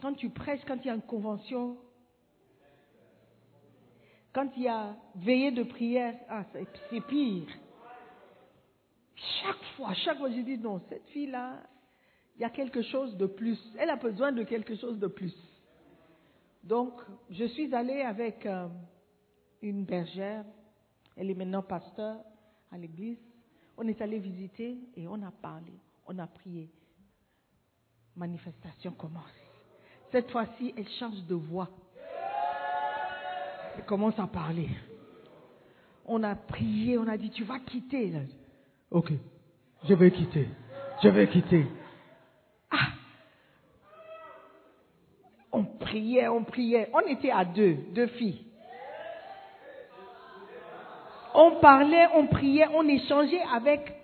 [0.00, 1.76] Quand tu prêches, quand il y a une convention,
[4.38, 7.48] quand il y a veillée de prière, ah, c'est c'est pire.
[9.42, 11.64] Chaque fois, chaque fois, je dis non, cette fille-là,
[12.36, 13.58] il y a quelque chose de plus.
[13.76, 15.34] Elle a besoin de quelque chose de plus.
[16.62, 16.92] Donc,
[17.30, 18.68] je suis allée avec euh,
[19.60, 20.44] une bergère.
[21.16, 22.18] Elle est maintenant pasteur
[22.70, 23.18] à l'église.
[23.76, 25.72] On est allé visiter et on a parlé,
[26.06, 26.70] on a prié.
[28.14, 29.34] Manifestation commence.
[30.12, 31.68] Cette fois-ci, elle change de voix.
[33.86, 34.68] Commence à parler.
[36.06, 38.12] On a prié, on a dit, tu vas quitter.
[38.90, 39.12] Ok,
[39.86, 40.48] je vais quitter.
[41.02, 41.66] Je vais quitter.
[42.70, 42.88] Ah
[45.52, 46.90] On priait, on priait.
[46.92, 48.44] On était à deux, deux filles.
[51.34, 53.94] On parlait, on priait, on échangeait avec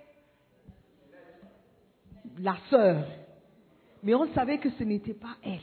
[2.39, 3.07] la sœur.
[4.03, 5.59] Mais on savait que ce n'était pas elle.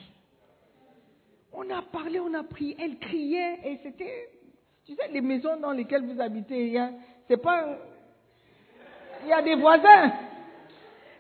[1.54, 4.30] On a parlé, on a prié, elle criait et c'était,
[4.86, 6.80] tu sais, les maisons dans lesquelles vous habitez,
[7.28, 7.78] c'est pas,
[9.24, 10.14] il y a des voisins.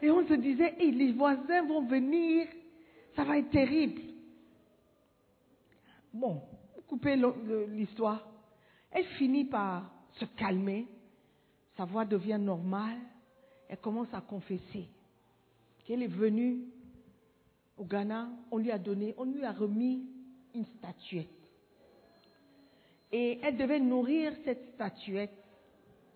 [0.01, 2.47] Et on se disait, Eh, les voisins vont venir,
[3.15, 4.01] ça va être terrible.
[6.13, 6.41] Bon,
[7.03, 8.27] le- l'histoire.
[8.91, 10.87] Elle finit par se calmer,
[11.77, 12.97] sa voix devient normale,
[13.69, 14.87] elle commence à confesser
[15.85, 16.63] qu'elle est venue
[17.77, 20.05] au Ghana, on lui a donné, on lui a remis
[20.55, 21.27] une statuette.
[23.11, 25.33] Et elle devait nourrir cette statuette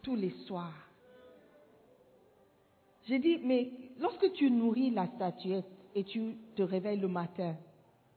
[0.01, 0.89] tous les soirs.
[3.07, 7.55] J'ai dit, mais lorsque tu nourris la statuette et tu te réveilles le matin,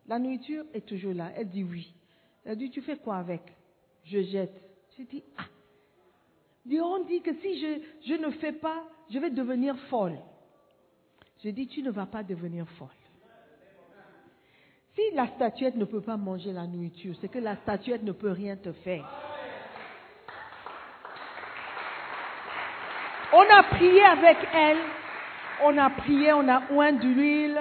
[0.07, 1.33] la nourriture est toujours là.
[1.37, 1.93] Elle dit oui.
[2.45, 3.43] Elle dit, tu fais quoi avec?
[4.05, 4.63] Je jette.
[4.97, 5.45] J'ai dit, ah.
[6.65, 10.19] Dieu, on dit que si je, je ne fais pas, je vais devenir folle.
[11.43, 12.89] J'ai dit, tu ne vas pas devenir folle.
[14.99, 18.33] Si la statuette ne peut pas manger la nourriture, c'est que la statuette ne peut
[18.33, 19.09] rien te faire.
[23.33, 24.79] On a prié avec elle,
[25.63, 27.61] on a prié, on a oint de l'huile.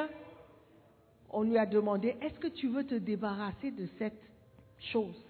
[1.29, 4.23] On lui a demandé, est-ce que tu veux te débarrasser de cette
[4.91, 5.23] chose?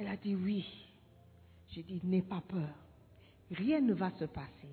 [0.00, 0.66] Elle a dit oui.
[1.68, 2.74] J'ai dit, n'aie pas peur.
[3.52, 4.68] Rien ne va se passer.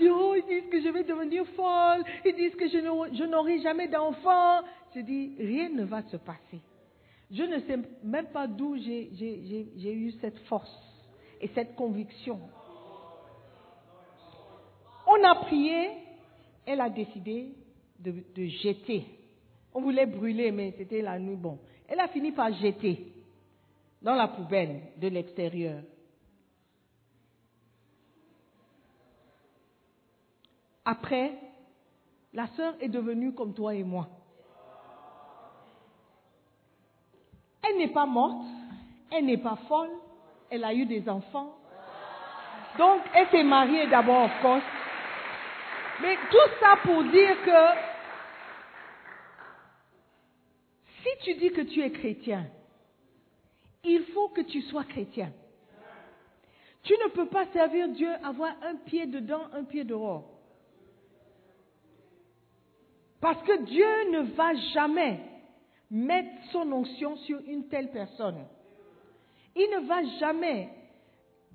[0.00, 2.02] Oh, ils disent que je vais devenir folle.
[2.24, 4.62] Ils disent que je n'aurai jamais d'enfant.
[4.94, 6.60] J'ai dit, rien ne va se passer.
[7.30, 10.70] Je ne sais même pas d'où j'ai eu cette force
[11.40, 12.40] et cette conviction.
[15.06, 15.90] On a prié,
[16.64, 17.54] elle a décidé
[17.98, 19.04] de, de jeter.
[19.74, 21.36] On voulait brûler, mais c'était la nuit.
[21.36, 21.58] Bon,
[21.88, 23.12] elle a fini par jeter
[24.02, 25.82] dans la poubelle de l'extérieur.
[30.84, 31.32] Après,
[32.32, 34.08] la sœur est devenue comme toi et moi.
[37.68, 38.44] Elle n'est pas morte,
[39.10, 39.90] elle n'est pas folle,
[40.50, 41.56] elle a eu des enfants.
[42.78, 44.62] Donc, elle s'est mariée d'abord, of course.
[46.02, 47.78] Mais tout ça pour dire que
[51.02, 52.46] si tu dis que tu es chrétien,
[53.84, 55.32] il faut que tu sois chrétien.
[56.82, 60.24] Tu ne peux pas servir Dieu, avoir un pied dedans, un pied dehors.
[63.20, 65.20] Parce que Dieu ne va jamais
[65.90, 68.44] mettre son onction sur une telle personne.
[69.54, 70.68] Il ne va jamais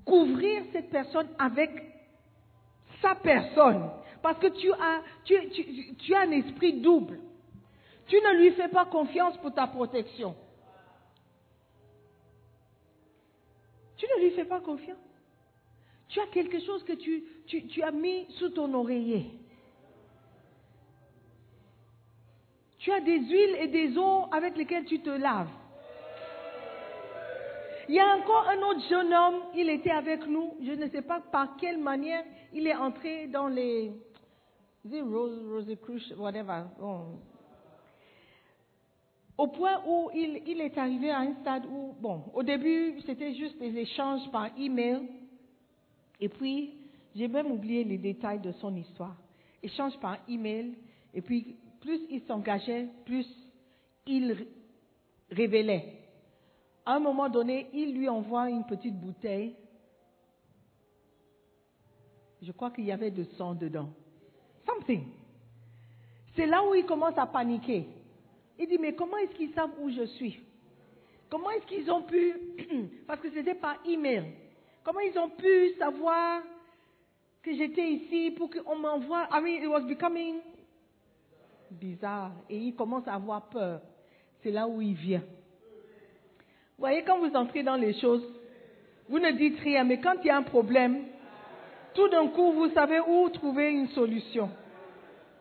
[0.06, 1.70] couvrir cette personne avec
[3.02, 3.90] sa personne.
[4.22, 5.02] Parce que tu as,
[6.18, 7.20] un esprit double.
[8.08, 10.36] Tu ne lui fais pas confiance pour ta protection.
[13.98, 14.98] Tu ne lui fais pas confiance.
[16.10, 19.41] Tu as quelque chose que tu as mis sous ton oreiller.
[22.82, 25.50] Tu as des huiles et des eaux avec lesquelles tu te laves.
[27.88, 30.56] Il y a encore un autre jeune homme, il était avec nous.
[30.64, 33.92] Je ne sais pas par quelle manière il est entré dans les.
[34.84, 36.64] it Rose, Rosicrucian, whatever.
[36.80, 37.20] Bon.
[39.38, 43.36] Au point où il, il est arrivé à un stade où, bon, au début, c'était
[43.36, 45.08] juste des échanges par email.
[46.20, 46.74] Et puis,
[47.16, 49.18] j'ai même oublié les détails de son histoire.
[49.62, 50.74] Échange par email.
[51.14, 53.28] Et puis, plus il s'engageait, plus
[54.08, 54.48] il
[55.30, 55.98] révélait.
[56.86, 59.56] À un moment donné, il lui envoie une petite bouteille.
[62.42, 63.90] Je crois qu'il y avait de sang dedans.
[64.66, 65.04] Something.
[66.36, 67.86] C'est là où il commence à paniquer.
[68.58, 70.40] Il dit, mais comment est-ce qu'ils savent où je suis?
[71.30, 72.34] Comment est-ce qu'ils ont pu,
[73.08, 74.34] parce que c'était par email,
[74.84, 76.42] comment ils ont pu savoir
[77.42, 79.28] que j'étais ici pour qu'on m'envoie?
[79.32, 80.42] I mean, it was becoming
[81.72, 82.32] bizarre.
[82.50, 83.82] Et il commence à avoir peur.
[84.44, 85.20] C'est là où il vient.
[85.22, 88.24] Vous voyez, quand vous entrez dans les choses,
[89.08, 91.04] vous ne dites rien, mais quand il y a un problème,
[91.94, 94.50] tout d'un coup, vous savez où trouver une solution.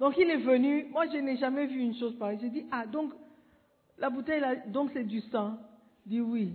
[0.01, 2.39] Donc il est venu, moi je n'ai jamais vu une chose pareille.
[2.41, 3.13] J'ai dit, ah, donc
[3.99, 5.59] la bouteille, là, donc c'est du sang.
[6.07, 6.53] Il dit oui.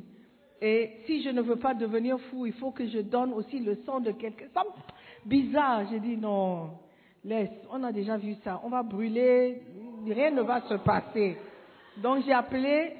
[0.62, 3.76] Et si je ne veux pas devenir fou, il faut que je donne aussi le
[3.86, 4.48] sang de quelqu'un.
[4.54, 4.64] Ça
[5.26, 5.88] Bizarre.
[5.92, 6.72] J'ai dit non,
[7.26, 8.62] laisse, on a déjà vu ça.
[8.64, 9.62] On va brûler,
[10.06, 11.38] rien ne va se passer.
[11.98, 12.94] Donc j'ai appelé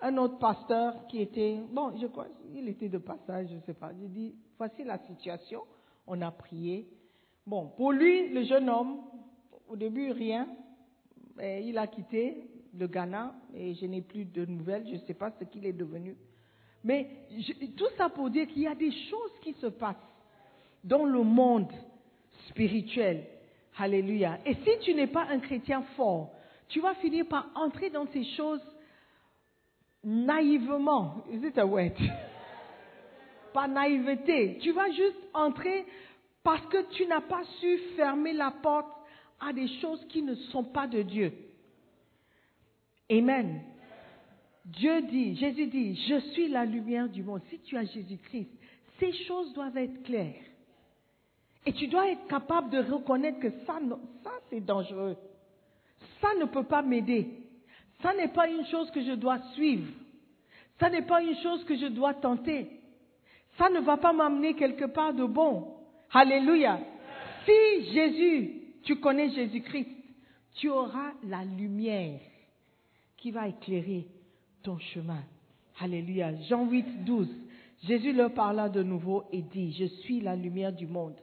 [0.00, 3.74] un autre pasteur qui était, bon, je crois, il était de passage, je ne sais
[3.74, 3.90] pas.
[3.98, 5.62] J'ai dit, voici la situation.
[6.06, 6.88] On a prié.
[7.46, 8.98] Bon, pour lui, le jeune homme,
[9.68, 10.48] au début, rien.
[11.40, 14.86] Il a quitté le Ghana et je n'ai plus de nouvelles.
[14.86, 16.16] Je ne sais pas ce qu'il est devenu.
[16.84, 17.08] Mais
[17.76, 19.96] tout ça pour dire qu'il y a des choses qui se passent
[20.82, 21.72] dans le monde
[22.48, 23.24] spirituel.
[23.78, 24.38] Alléluia.
[24.44, 26.30] Et si tu n'es pas un chrétien fort,
[26.68, 28.60] tu vas finir par entrer dans ces choses
[30.04, 31.24] naïvement.
[31.30, 31.92] Is it a word?
[33.54, 34.58] Pas naïveté.
[34.62, 35.84] Tu vas juste entrer
[36.42, 38.90] parce que tu n'as pas su fermer la porte
[39.40, 41.32] à des choses qui ne sont pas de Dieu.
[43.10, 43.60] Amen.
[44.64, 47.42] Dieu dit, Jésus dit, je suis la lumière du monde.
[47.50, 48.48] Si tu as Jésus-Christ,
[48.98, 50.42] ces choses doivent être claires.
[51.64, 53.78] Et tu dois être capable de reconnaître que ça,
[54.24, 55.16] ça c'est dangereux.
[56.20, 57.28] Ça ne peut pas m'aider.
[58.02, 59.86] Ça n'est pas une chose que je dois suivre.
[60.80, 62.68] Ça n'est pas une chose que je dois tenter.
[63.58, 65.76] Ça ne va pas m'amener quelque part de bon.
[66.12, 66.80] Alléluia.
[67.44, 69.88] Si Jésus, tu connais Jésus-Christ,
[70.56, 72.20] tu auras la lumière
[73.16, 74.06] qui va éclairer
[74.62, 75.22] ton chemin.
[75.80, 76.34] Alléluia.
[76.48, 77.28] Jean 8, 12.
[77.84, 81.14] Jésus leur parla de nouveau et dit, je suis la lumière du monde.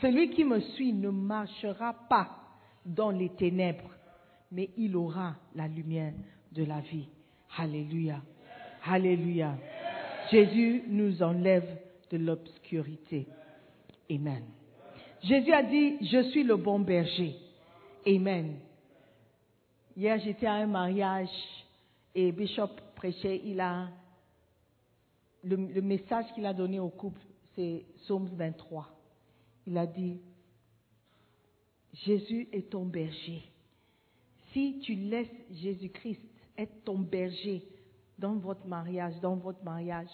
[0.00, 2.28] Celui qui me suit ne marchera pas
[2.84, 3.90] dans les ténèbres,
[4.50, 6.12] mais il aura la lumière
[6.52, 7.08] de la vie.
[7.56, 8.20] Alléluia.
[8.84, 9.56] Alléluia.
[10.30, 11.78] Jésus nous enlève
[12.10, 13.26] de l'obscurité.
[14.10, 14.44] Amen.
[15.22, 17.36] Jésus a dit, je suis le bon berger.
[18.06, 18.56] Amen.
[19.96, 21.28] Hier, j'étais à un mariage
[22.14, 23.88] et Bishop prêchait, il a,
[25.44, 27.20] le, message qu'il a donné au couple,
[27.54, 28.88] c'est Psaume 23.
[29.66, 30.20] Il a dit,
[31.92, 33.42] Jésus est ton berger.
[34.52, 36.20] Si tu laisses Jésus-Christ
[36.58, 37.62] être ton berger
[38.18, 40.10] dans votre mariage, dans votre mariage,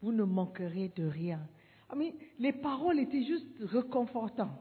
[0.00, 1.40] vous ne manquerez de rien.
[1.88, 4.60] Ah, mais les paroles étaient juste réconfortantes.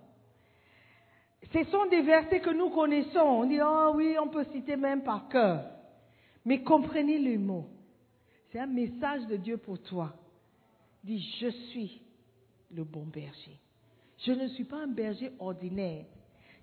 [1.54, 3.20] Ce sont des versets que nous connaissons.
[3.20, 5.66] On dit, oh oui, on peut citer même par cœur.
[6.46, 7.70] Mais comprenez les mots.
[8.52, 10.16] C'est un message de Dieu pour toi.
[11.04, 12.02] Il dit, je suis
[12.72, 13.60] le bon berger.
[14.26, 16.06] Je ne suis pas un berger ordinaire.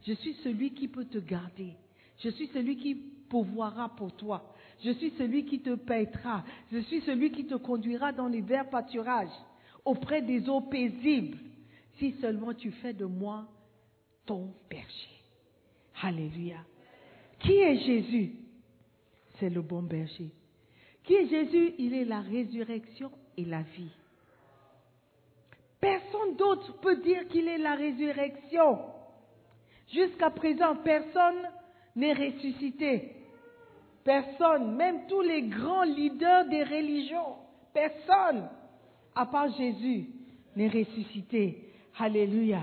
[0.06, 1.74] Je suis celui qui peut te garder.
[2.18, 2.94] Je suis celui qui
[3.28, 4.54] pourvoira pour toi.
[4.84, 6.44] Je suis celui qui te paîtra.
[6.72, 9.28] Je suis celui qui te conduira dans les verts pâturages,
[9.84, 11.38] auprès des eaux paisibles,
[11.98, 13.46] si seulement tu fais de moi
[14.26, 15.22] ton berger.
[16.02, 16.58] Alléluia.
[17.38, 18.32] Qui est Jésus?
[19.38, 20.30] C'est le bon berger.
[21.04, 21.74] Qui est Jésus?
[21.78, 23.92] Il est la résurrection et la vie.
[25.84, 28.78] Personne d'autre peut dire qu'il est la résurrection.
[29.92, 31.46] Jusqu'à présent, personne
[31.94, 33.12] n'est ressuscité.
[34.02, 37.36] Personne, même tous les grands leaders des religions,
[37.74, 38.48] personne,
[39.14, 40.06] à part Jésus,
[40.56, 41.70] n'est ressuscité.
[41.98, 42.62] Alléluia.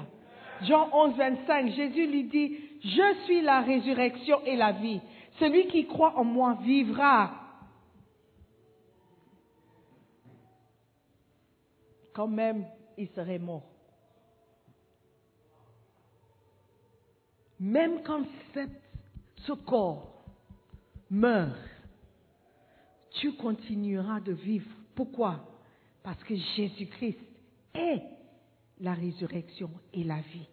[0.64, 5.00] Jean 11, 25, Jésus lui dit, je suis la résurrection et la vie.
[5.38, 7.36] Celui qui croit en moi vivra.
[12.14, 12.66] Quand même,
[12.98, 13.64] il serait mort.
[17.60, 18.24] Même quand
[19.38, 20.24] ce corps
[21.10, 21.56] meurt,
[23.12, 24.70] tu continueras de vivre.
[24.96, 25.40] Pourquoi?
[26.04, 27.20] Parce que Jésus-Christ
[27.76, 28.02] est
[28.80, 30.48] la résurrection et la vie.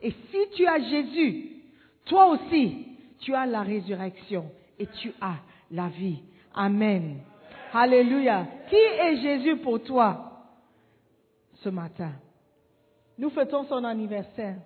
[0.00, 1.62] Et si tu as Jésus,
[2.06, 2.86] toi aussi,
[3.18, 5.36] tu as la résurrection et tu as
[5.70, 6.22] la vie.
[6.54, 7.20] Amen.
[7.72, 8.46] Alléluia.
[8.70, 10.35] Qui est Jésus pour toi?
[11.62, 12.12] Ce matin
[13.18, 14.56] Nous fêtons son anniversaire.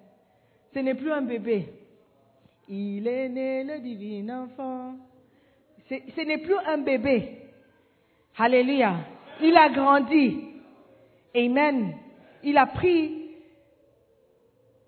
[0.72, 1.72] Ce n'est plus un bébé.
[2.68, 4.96] Il est né le divin enfant.
[5.88, 7.38] Ce n'est plus un bébé.
[8.36, 8.96] Alléluia.
[9.42, 10.38] Il a grandi.
[11.34, 11.96] Amen.
[12.42, 13.30] Il a pris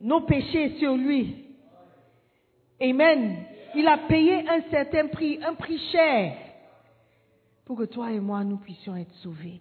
[0.01, 1.37] nos péchés sur lui.
[2.81, 3.45] Amen.
[3.75, 6.37] Il a payé un certain prix, un prix cher,
[7.65, 9.61] pour que toi et moi, nous puissions être sauvés.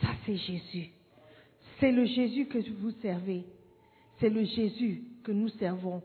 [0.00, 0.90] Ça, c'est Jésus.
[1.80, 3.46] C'est le Jésus que vous servez.
[4.18, 6.02] C'est le Jésus que nous servons.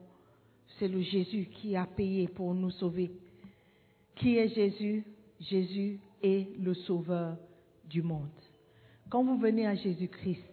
[0.79, 3.11] C'est le Jésus qui a payé pour nous sauver.
[4.15, 5.03] Qui est Jésus?
[5.41, 7.35] Jésus est le sauveur
[7.89, 8.29] du monde.
[9.09, 10.45] Quand vous venez à Jésus-Christ,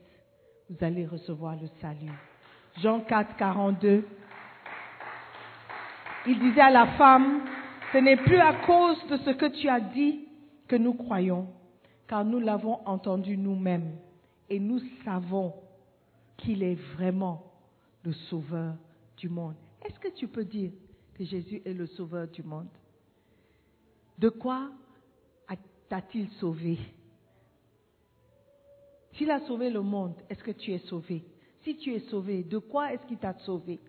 [0.68, 2.10] vous allez recevoir le salut.
[2.82, 4.04] Jean 4, 42.
[6.26, 7.42] Il disait à la femme,
[7.92, 10.26] ce n'est plus à cause de ce que tu as dit
[10.66, 11.46] que nous croyons,
[12.08, 13.92] car nous l'avons entendu nous-mêmes
[14.52, 15.54] et nous savons
[16.36, 17.42] qu'il est vraiment
[18.04, 18.74] le sauveur
[19.16, 19.54] du monde.
[19.82, 20.72] Est-ce que tu peux dire
[21.14, 22.68] que Jésus est le sauveur du monde?
[24.18, 24.70] De quoi
[25.88, 26.78] t'a-t-il sauvé?
[29.14, 31.24] S'il a sauvé le monde, est-ce que tu es sauvé?
[31.64, 33.80] Si tu es sauvé, de quoi est-ce qu'il t'a sauvé?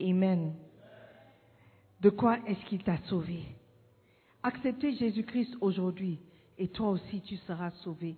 [0.00, 0.54] Amen.
[2.00, 3.44] De quoi est-ce qu'il t'a sauvé?
[4.42, 6.18] Acceptez Jésus-Christ aujourd'hui
[6.58, 8.16] et toi aussi tu seras sauvé.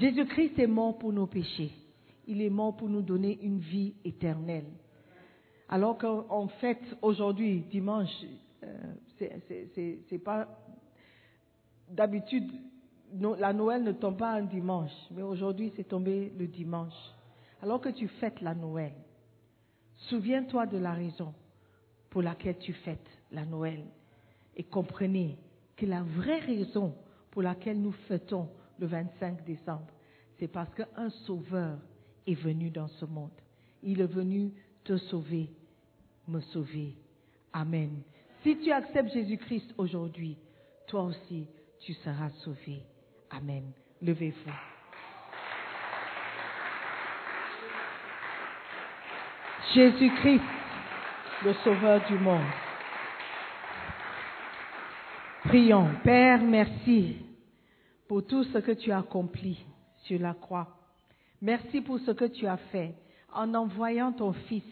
[0.00, 1.70] Jésus-Christ est mort pour nos péchés.
[2.26, 4.64] Il est mort pour nous donner une vie éternelle.
[5.68, 8.08] Alors qu'en fait, aujourd'hui, dimanche,
[8.64, 10.48] euh, c'est- pas
[11.90, 12.50] d'habitude,
[13.38, 16.94] la Noël ne tombe pas un dimanche, mais aujourd'hui c'est tombé le dimanche.
[17.62, 18.92] Alors que tu fêtes la Noël,
[20.08, 21.34] souviens-toi de la raison
[22.08, 23.84] pour laquelle tu fêtes la Noël
[24.56, 25.36] et comprenez
[25.76, 26.94] que la vraie raison
[27.30, 28.48] pour laquelle nous fêtons
[28.80, 29.86] le 25 décembre,
[30.38, 31.78] c'est parce qu'un sauveur
[32.26, 33.30] est venu dans ce monde.
[33.82, 34.52] Il est venu
[34.84, 35.50] te sauver,
[36.26, 36.96] me sauver.
[37.52, 38.02] Amen.
[38.42, 40.38] Si tu acceptes Jésus-Christ aujourd'hui,
[40.86, 41.46] toi aussi,
[41.80, 42.82] tu seras sauvé.
[43.30, 43.70] Amen.
[44.00, 44.50] Levez-vous.
[49.74, 50.42] Jésus-Christ,
[51.44, 52.42] le Sauveur du monde.
[55.44, 55.88] Prions.
[56.02, 57.29] Père, merci
[58.10, 59.64] pour tout ce que tu as accompli
[60.02, 60.66] sur la croix.
[61.40, 62.92] Merci pour ce que tu as fait
[63.32, 64.64] en envoyant ton Fils,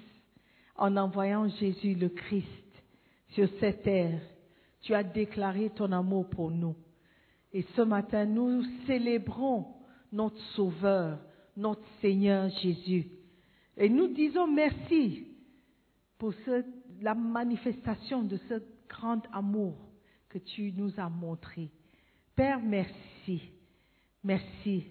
[0.74, 2.82] en envoyant Jésus le Christ
[3.28, 4.20] sur cette terre.
[4.80, 6.74] Tu as déclaré ton amour pour nous.
[7.53, 9.68] Et ce matin, nous célébrons
[10.11, 11.20] notre Sauveur,
[11.57, 13.07] notre Seigneur Jésus.
[13.76, 15.28] Et nous disons merci
[16.18, 16.34] pour
[17.01, 19.76] la manifestation de ce grand amour
[20.28, 21.70] que tu nous as montré.
[22.39, 23.43] Père, merci.
[24.22, 24.84] Merci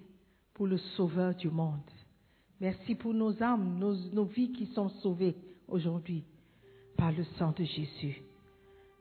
[0.53, 1.79] pour le Sauveur du monde.
[2.59, 5.33] Merci pour nos âmes, nos, vies qui sont sauvées
[5.69, 6.25] aujourd'hui
[6.97, 8.21] par le sang de Jésus.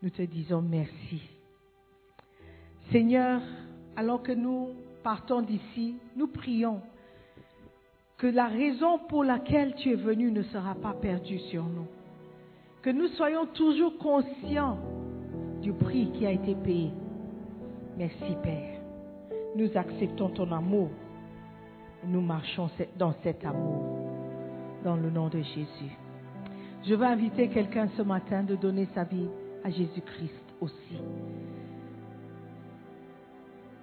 [0.01, 1.23] Nous te disons merci.
[2.93, 3.43] Seigneur,
[3.97, 4.69] alors que nous
[5.03, 6.83] partons d'ici, nous prions
[8.17, 11.89] que la raison pour laquelle tu es venu ne sera pas perdue sur nous.
[12.83, 14.79] Que nous soyons toujours conscients
[15.63, 16.93] du prix qui a été payé.
[17.97, 18.81] Merci Père.
[19.57, 20.91] Nous acceptons ton amour.
[22.05, 22.69] Nous marchons
[22.99, 23.85] dans cet amour.
[24.85, 25.97] Dans le nom de Jésus.
[26.85, 29.29] Je veux inviter quelqu'un ce matin de donner sa vie
[29.65, 31.01] à Jésus-Christ aussi.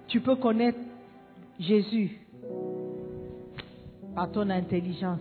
[0.06, 0.78] Tu peux connaître
[1.58, 2.20] Jésus
[4.14, 5.20] par ton intelligence.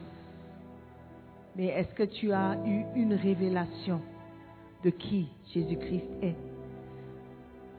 [1.56, 4.02] Mais est-ce que tu as eu une révélation
[4.84, 6.53] de qui Jésus-Christ est?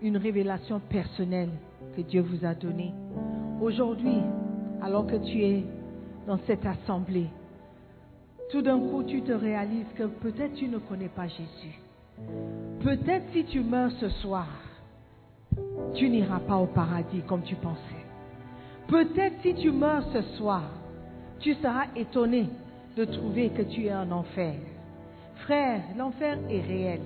[0.04, 1.48] Une révélation personnelle
[1.96, 2.92] que Dieu vous a donnée.
[3.62, 4.20] Aujourd'hui,
[4.82, 5.64] alors que tu es
[6.26, 7.28] dans cette assemblée,
[8.50, 11.80] tout d'un coup tu te réalises que peut-être tu ne connais pas Jésus.
[12.82, 14.48] Peut-être si tu meurs ce soir,
[15.94, 18.04] tu n'iras pas au paradis comme tu pensais.
[18.88, 20.64] Peut-être si tu meurs ce soir,
[21.40, 22.50] tu seras étonné
[22.94, 24.56] de trouver que tu es en enfer.
[25.46, 27.00] Frère, l'enfer est réel.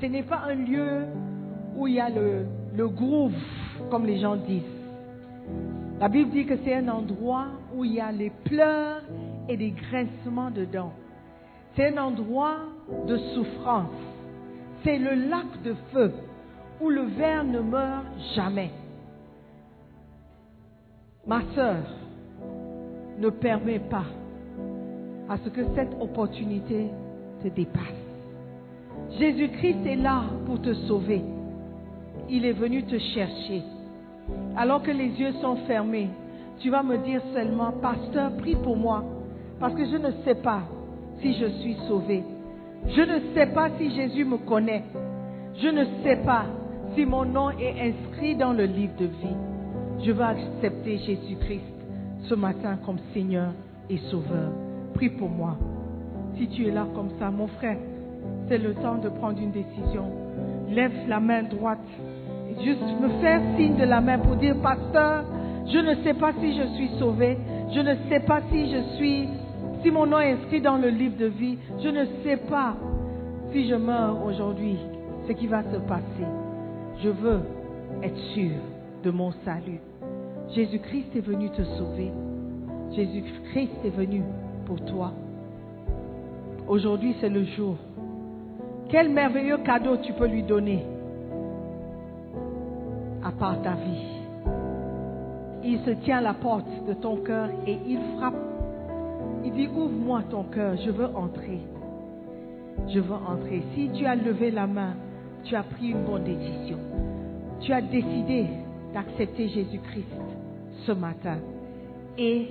[0.00, 1.06] Ce n'est pas un lieu
[1.76, 3.34] où il y a le, le groove,
[3.90, 4.62] comme les gens disent.
[6.00, 9.02] La Bible dit que c'est un endroit où il y a les pleurs
[9.48, 10.92] et des grincements de dents.
[11.74, 12.56] C'est un endroit
[13.06, 13.90] de souffrance.
[14.84, 16.12] C'est le lac de feu
[16.80, 18.70] où le ver ne meurt jamais.
[21.26, 21.82] Ma sœur,
[23.18, 24.04] ne permets pas
[25.28, 26.88] à ce que cette opportunité
[27.42, 27.82] te dépasse.
[29.18, 31.22] Jésus-Christ est là pour te sauver.
[32.28, 33.62] Il est venu te chercher.
[34.56, 36.08] Alors que les yeux sont fermés,
[36.58, 39.04] tu vas me dire seulement, pasteur, prie pour moi,
[39.60, 40.62] parce que je ne sais pas
[41.20, 42.24] si je suis sauvé.
[42.88, 44.84] Je ne sais pas si Jésus me connaît.
[45.56, 46.46] Je ne sais pas
[46.94, 49.36] si mon nom est inscrit dans le livre de vie.
[50.04, 51.64] Je veux accepter Jésus-Christ
[52.28, 53.52] ce matin comme Seigneur
[53.88, 54.50] et Sauveur.
[54.94, 55.56] Prie pour moi.
[56.36, 57.78] Si tu es là comme ça, mon frère,
[58.48, 60.10] c'est le temps de prendre une décision.
[60.68, 61.78] Lève la main droite.
[62.62, 65.24] Juste me faire signe de la main pour dire, pasteur,
[65.66, 67.36] je ne sais pas si je suis sauvé.
[67.72, 69.28] Je ne sais pas si je suis,
[69.82, 71.58] si mon nom est inscrit dans le livre de vie.
[71.82, 72.76] Je ne sais pas
[73.52, 74.76] si je meurs aujourd'hui,
[75.26, 76.26] ce qui va se passer.
[77.02, 77.40] Je veux
[78.02, 78.52] être sûr
[79.02, 79.80] de mon salut.
[80.54, 82.12] Jésus-Christ est venu te sauver.
[82.94, 84.22] Jésus-Christ est venu
[84.64, 85.12] pour toi.
[86.68, 87.76] Aujourd'hui, c'est le jour.
[88.88, 90.86] Quel merveilleux cadeau tu peux lui donner
[93.24, 94.16] à part ta vie.
[95.64, 98.34] Il se tient à la porte de ton cœur et il frappe.
[99.44, 101.60] Il dit, ouvre-moi ton cœur, je veux entrer.
[102.88, 103.62] Je veux entrer.
[103.74, 104.94] Si tu as levé la main,
[105.44, 106.78] tu as pris une bonne décision.
[107.60, 108.46] Tu as décidé
[108.92, 110.06] d'accepter Jésus-Christ
[110.86, 111.38] ce matin.
[112.18, 112.48] Et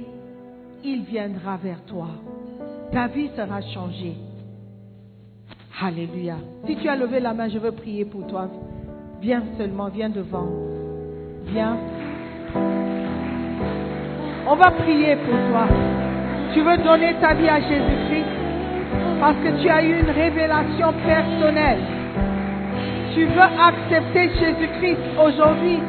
[0.83, 2.07] il viendra vers toi.
[2.91, 4.15] Ta vie sera changée.
[5.81, 6.37] Alléluia.
[6.65, 8.49] Si tu as levé la main, je veux prier pour toi.
[9.25, 10.45] Viens seulement, viens devant.
[11.47, 11.77] Viens.
[14.47, 15.65] On va prier pour toi.
[16.53, 18.29] Tu veux donner ta vie à Jésus-Christ
[19.19, 21.79] parce que tu as eu une révélation personnelle.
[23.15, 25.79] Tu veux accepter Jésus-Christ aujourd'hui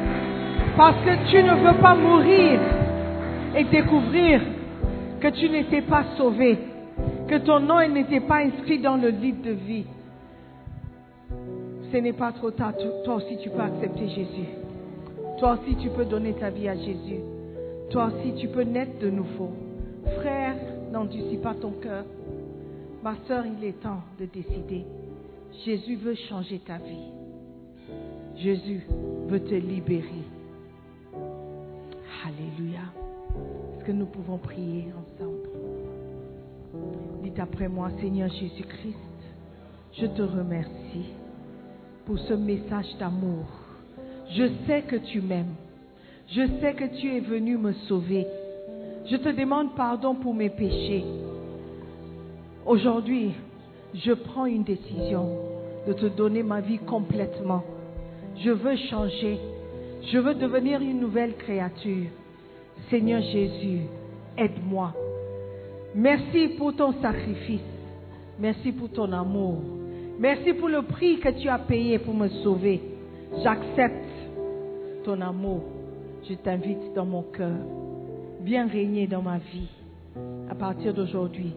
[0.78, 2.58] parce que tu ne veux pas mourir
[3.54, 4.40] et découvrir
[5.20, 6.58] que tu n'étais pas sauvé,
[7.28, 9.84] que ton nom n'était pas inscrit dans le livre de vie.
[11.92, 12.74] Ce n'est pas trop tard.
[13.04, 14.48] Toi aussi, tu peux accepter Jésus.
[15.38, 17.20] Toi aussi, tu peux donner ta vie à Jésus.
[17.90, 19.50] Toi aussi, tu peux naître de nouveau.
[20.18, 20.56] Frère,
[20.90, 22.04] n'endurcis pas ton cœur.
[23.02, 24.84] Ma soeur, il est temps de décider.
[25.64, 27.12] Jésus veut changer ta vie.
[28.36, 28.84] Jésus
[29.28, 30.24] veut te libérer.
[32.26, 32.80] Alléluia.
[33.76, 35.48] Est-ce que nous pouvons prier ensemble?
[37.22, 38.96] Dites après moi, Seigneur Jésus-Christ,
[39.92, 41.12] je te remercie
[42.06, 43.44] pour ce message d'amour.
[44.30, 45.54] Je sais que tu m'aimes.
[46.28, 48.26] Je sais que tu es venu me sauver.
[49.10, 51.04] Je te demande pardon pour mes péchés.
[52.64, 53.32] Aujourd'hui,
[53.94, 55.28] je prends une décision
[55.86, 57.62] de te donner ma vie complètement.
[58.38, 59.38] Je veux changer.
[60.12, 62.06] Je veux devenir une nouvelle créature.
[62.90, 63.82] Seigneur Jésus,
[64.36, 64.94] aide-moi.
[65.94, 67.60] Merci pour ton sacrifice.
[68.38, 69.62] Merci pour ton amour.
[70.18, 72.80] Merci pour le prix que tu as payé pour me sauver.
[73.42, 74.04] J'accepte
[75.04, 75.62] ton amour.
[76.28, 77.58] Je t'invite dans mon cœur.
[78.42, 79.68] Viens régner dans ma vie.
[80.48, 81.52] À partir d'aujourd'hui,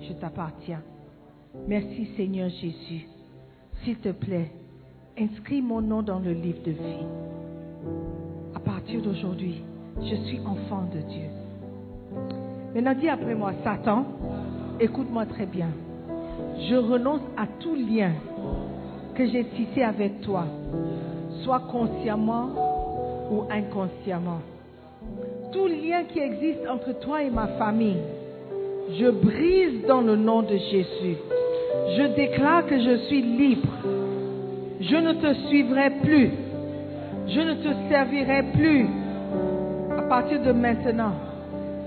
[0.00, 0.82] je t'appartiens.
[1.68, 3.06] Merci Seigneur Jésus.
[3.82, 4.50] S'il te plaît,
[5.18, 7.06] inscris mon nom dans le livre de vie.
[8.54, 9.62] À partir d'aujourd'hui,
[10.00, 11.28] je suis enfant de Dieu.
[12.74, 14.06] Maintenant, dis après moi, Satan,
[14.78, 15.68] écoute-moi très bien.
[16.68, 18.12] Je renonce à tout lien
[19.14, 20.44] que j'ai tissé avec toi,
[21.42, 22.48] soit consciemment
[23.30, 24.40] ou inconsciemment.
[25.52, 28.02] Tout lien qui existe entre toi et ma famille,
[28.98, 31.16] je brise dans le nom de Jésus.
[31.96, 33.68] Je déclare que je suis libre.
[34.80, 36.30] Je ne te suivrai plus.
[37.26, 38.86] Je ne te servirai plus.
[39.96, 41.12] À partir de maintenant,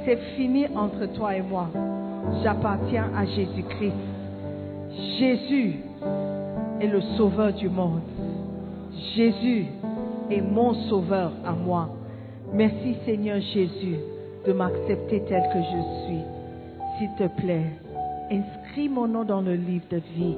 [0.05, 1.69] c'est fini entre toi et moi.
[2.43, 4.12] J'appartiens à Jésus-Christ.
[5.19, 5.75] Jésus
[6.79, 8.01] est le sauveur du monde.
[9.15, 9.65] Jésus
[10.29, 11.89] est mon sauveur à moi.
[12.53, 13.97] Merci Seigneur Jésus
[14.45, 16.23] de m'accepter tel que je suis.
[16.97, 17.65] S'il te plaît,
[18.31, 20.37] inscris mon nom dans le livre de vie.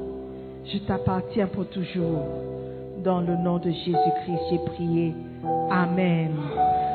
[0.65, 2.23] Je t'appartiens pour toujours.
[3.03, 5.13] Dans le nom de Jésus-Christ, j'ai prié.
[5.69, 6.31] Amen.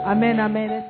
[0.04, 0.89] Amen, amen.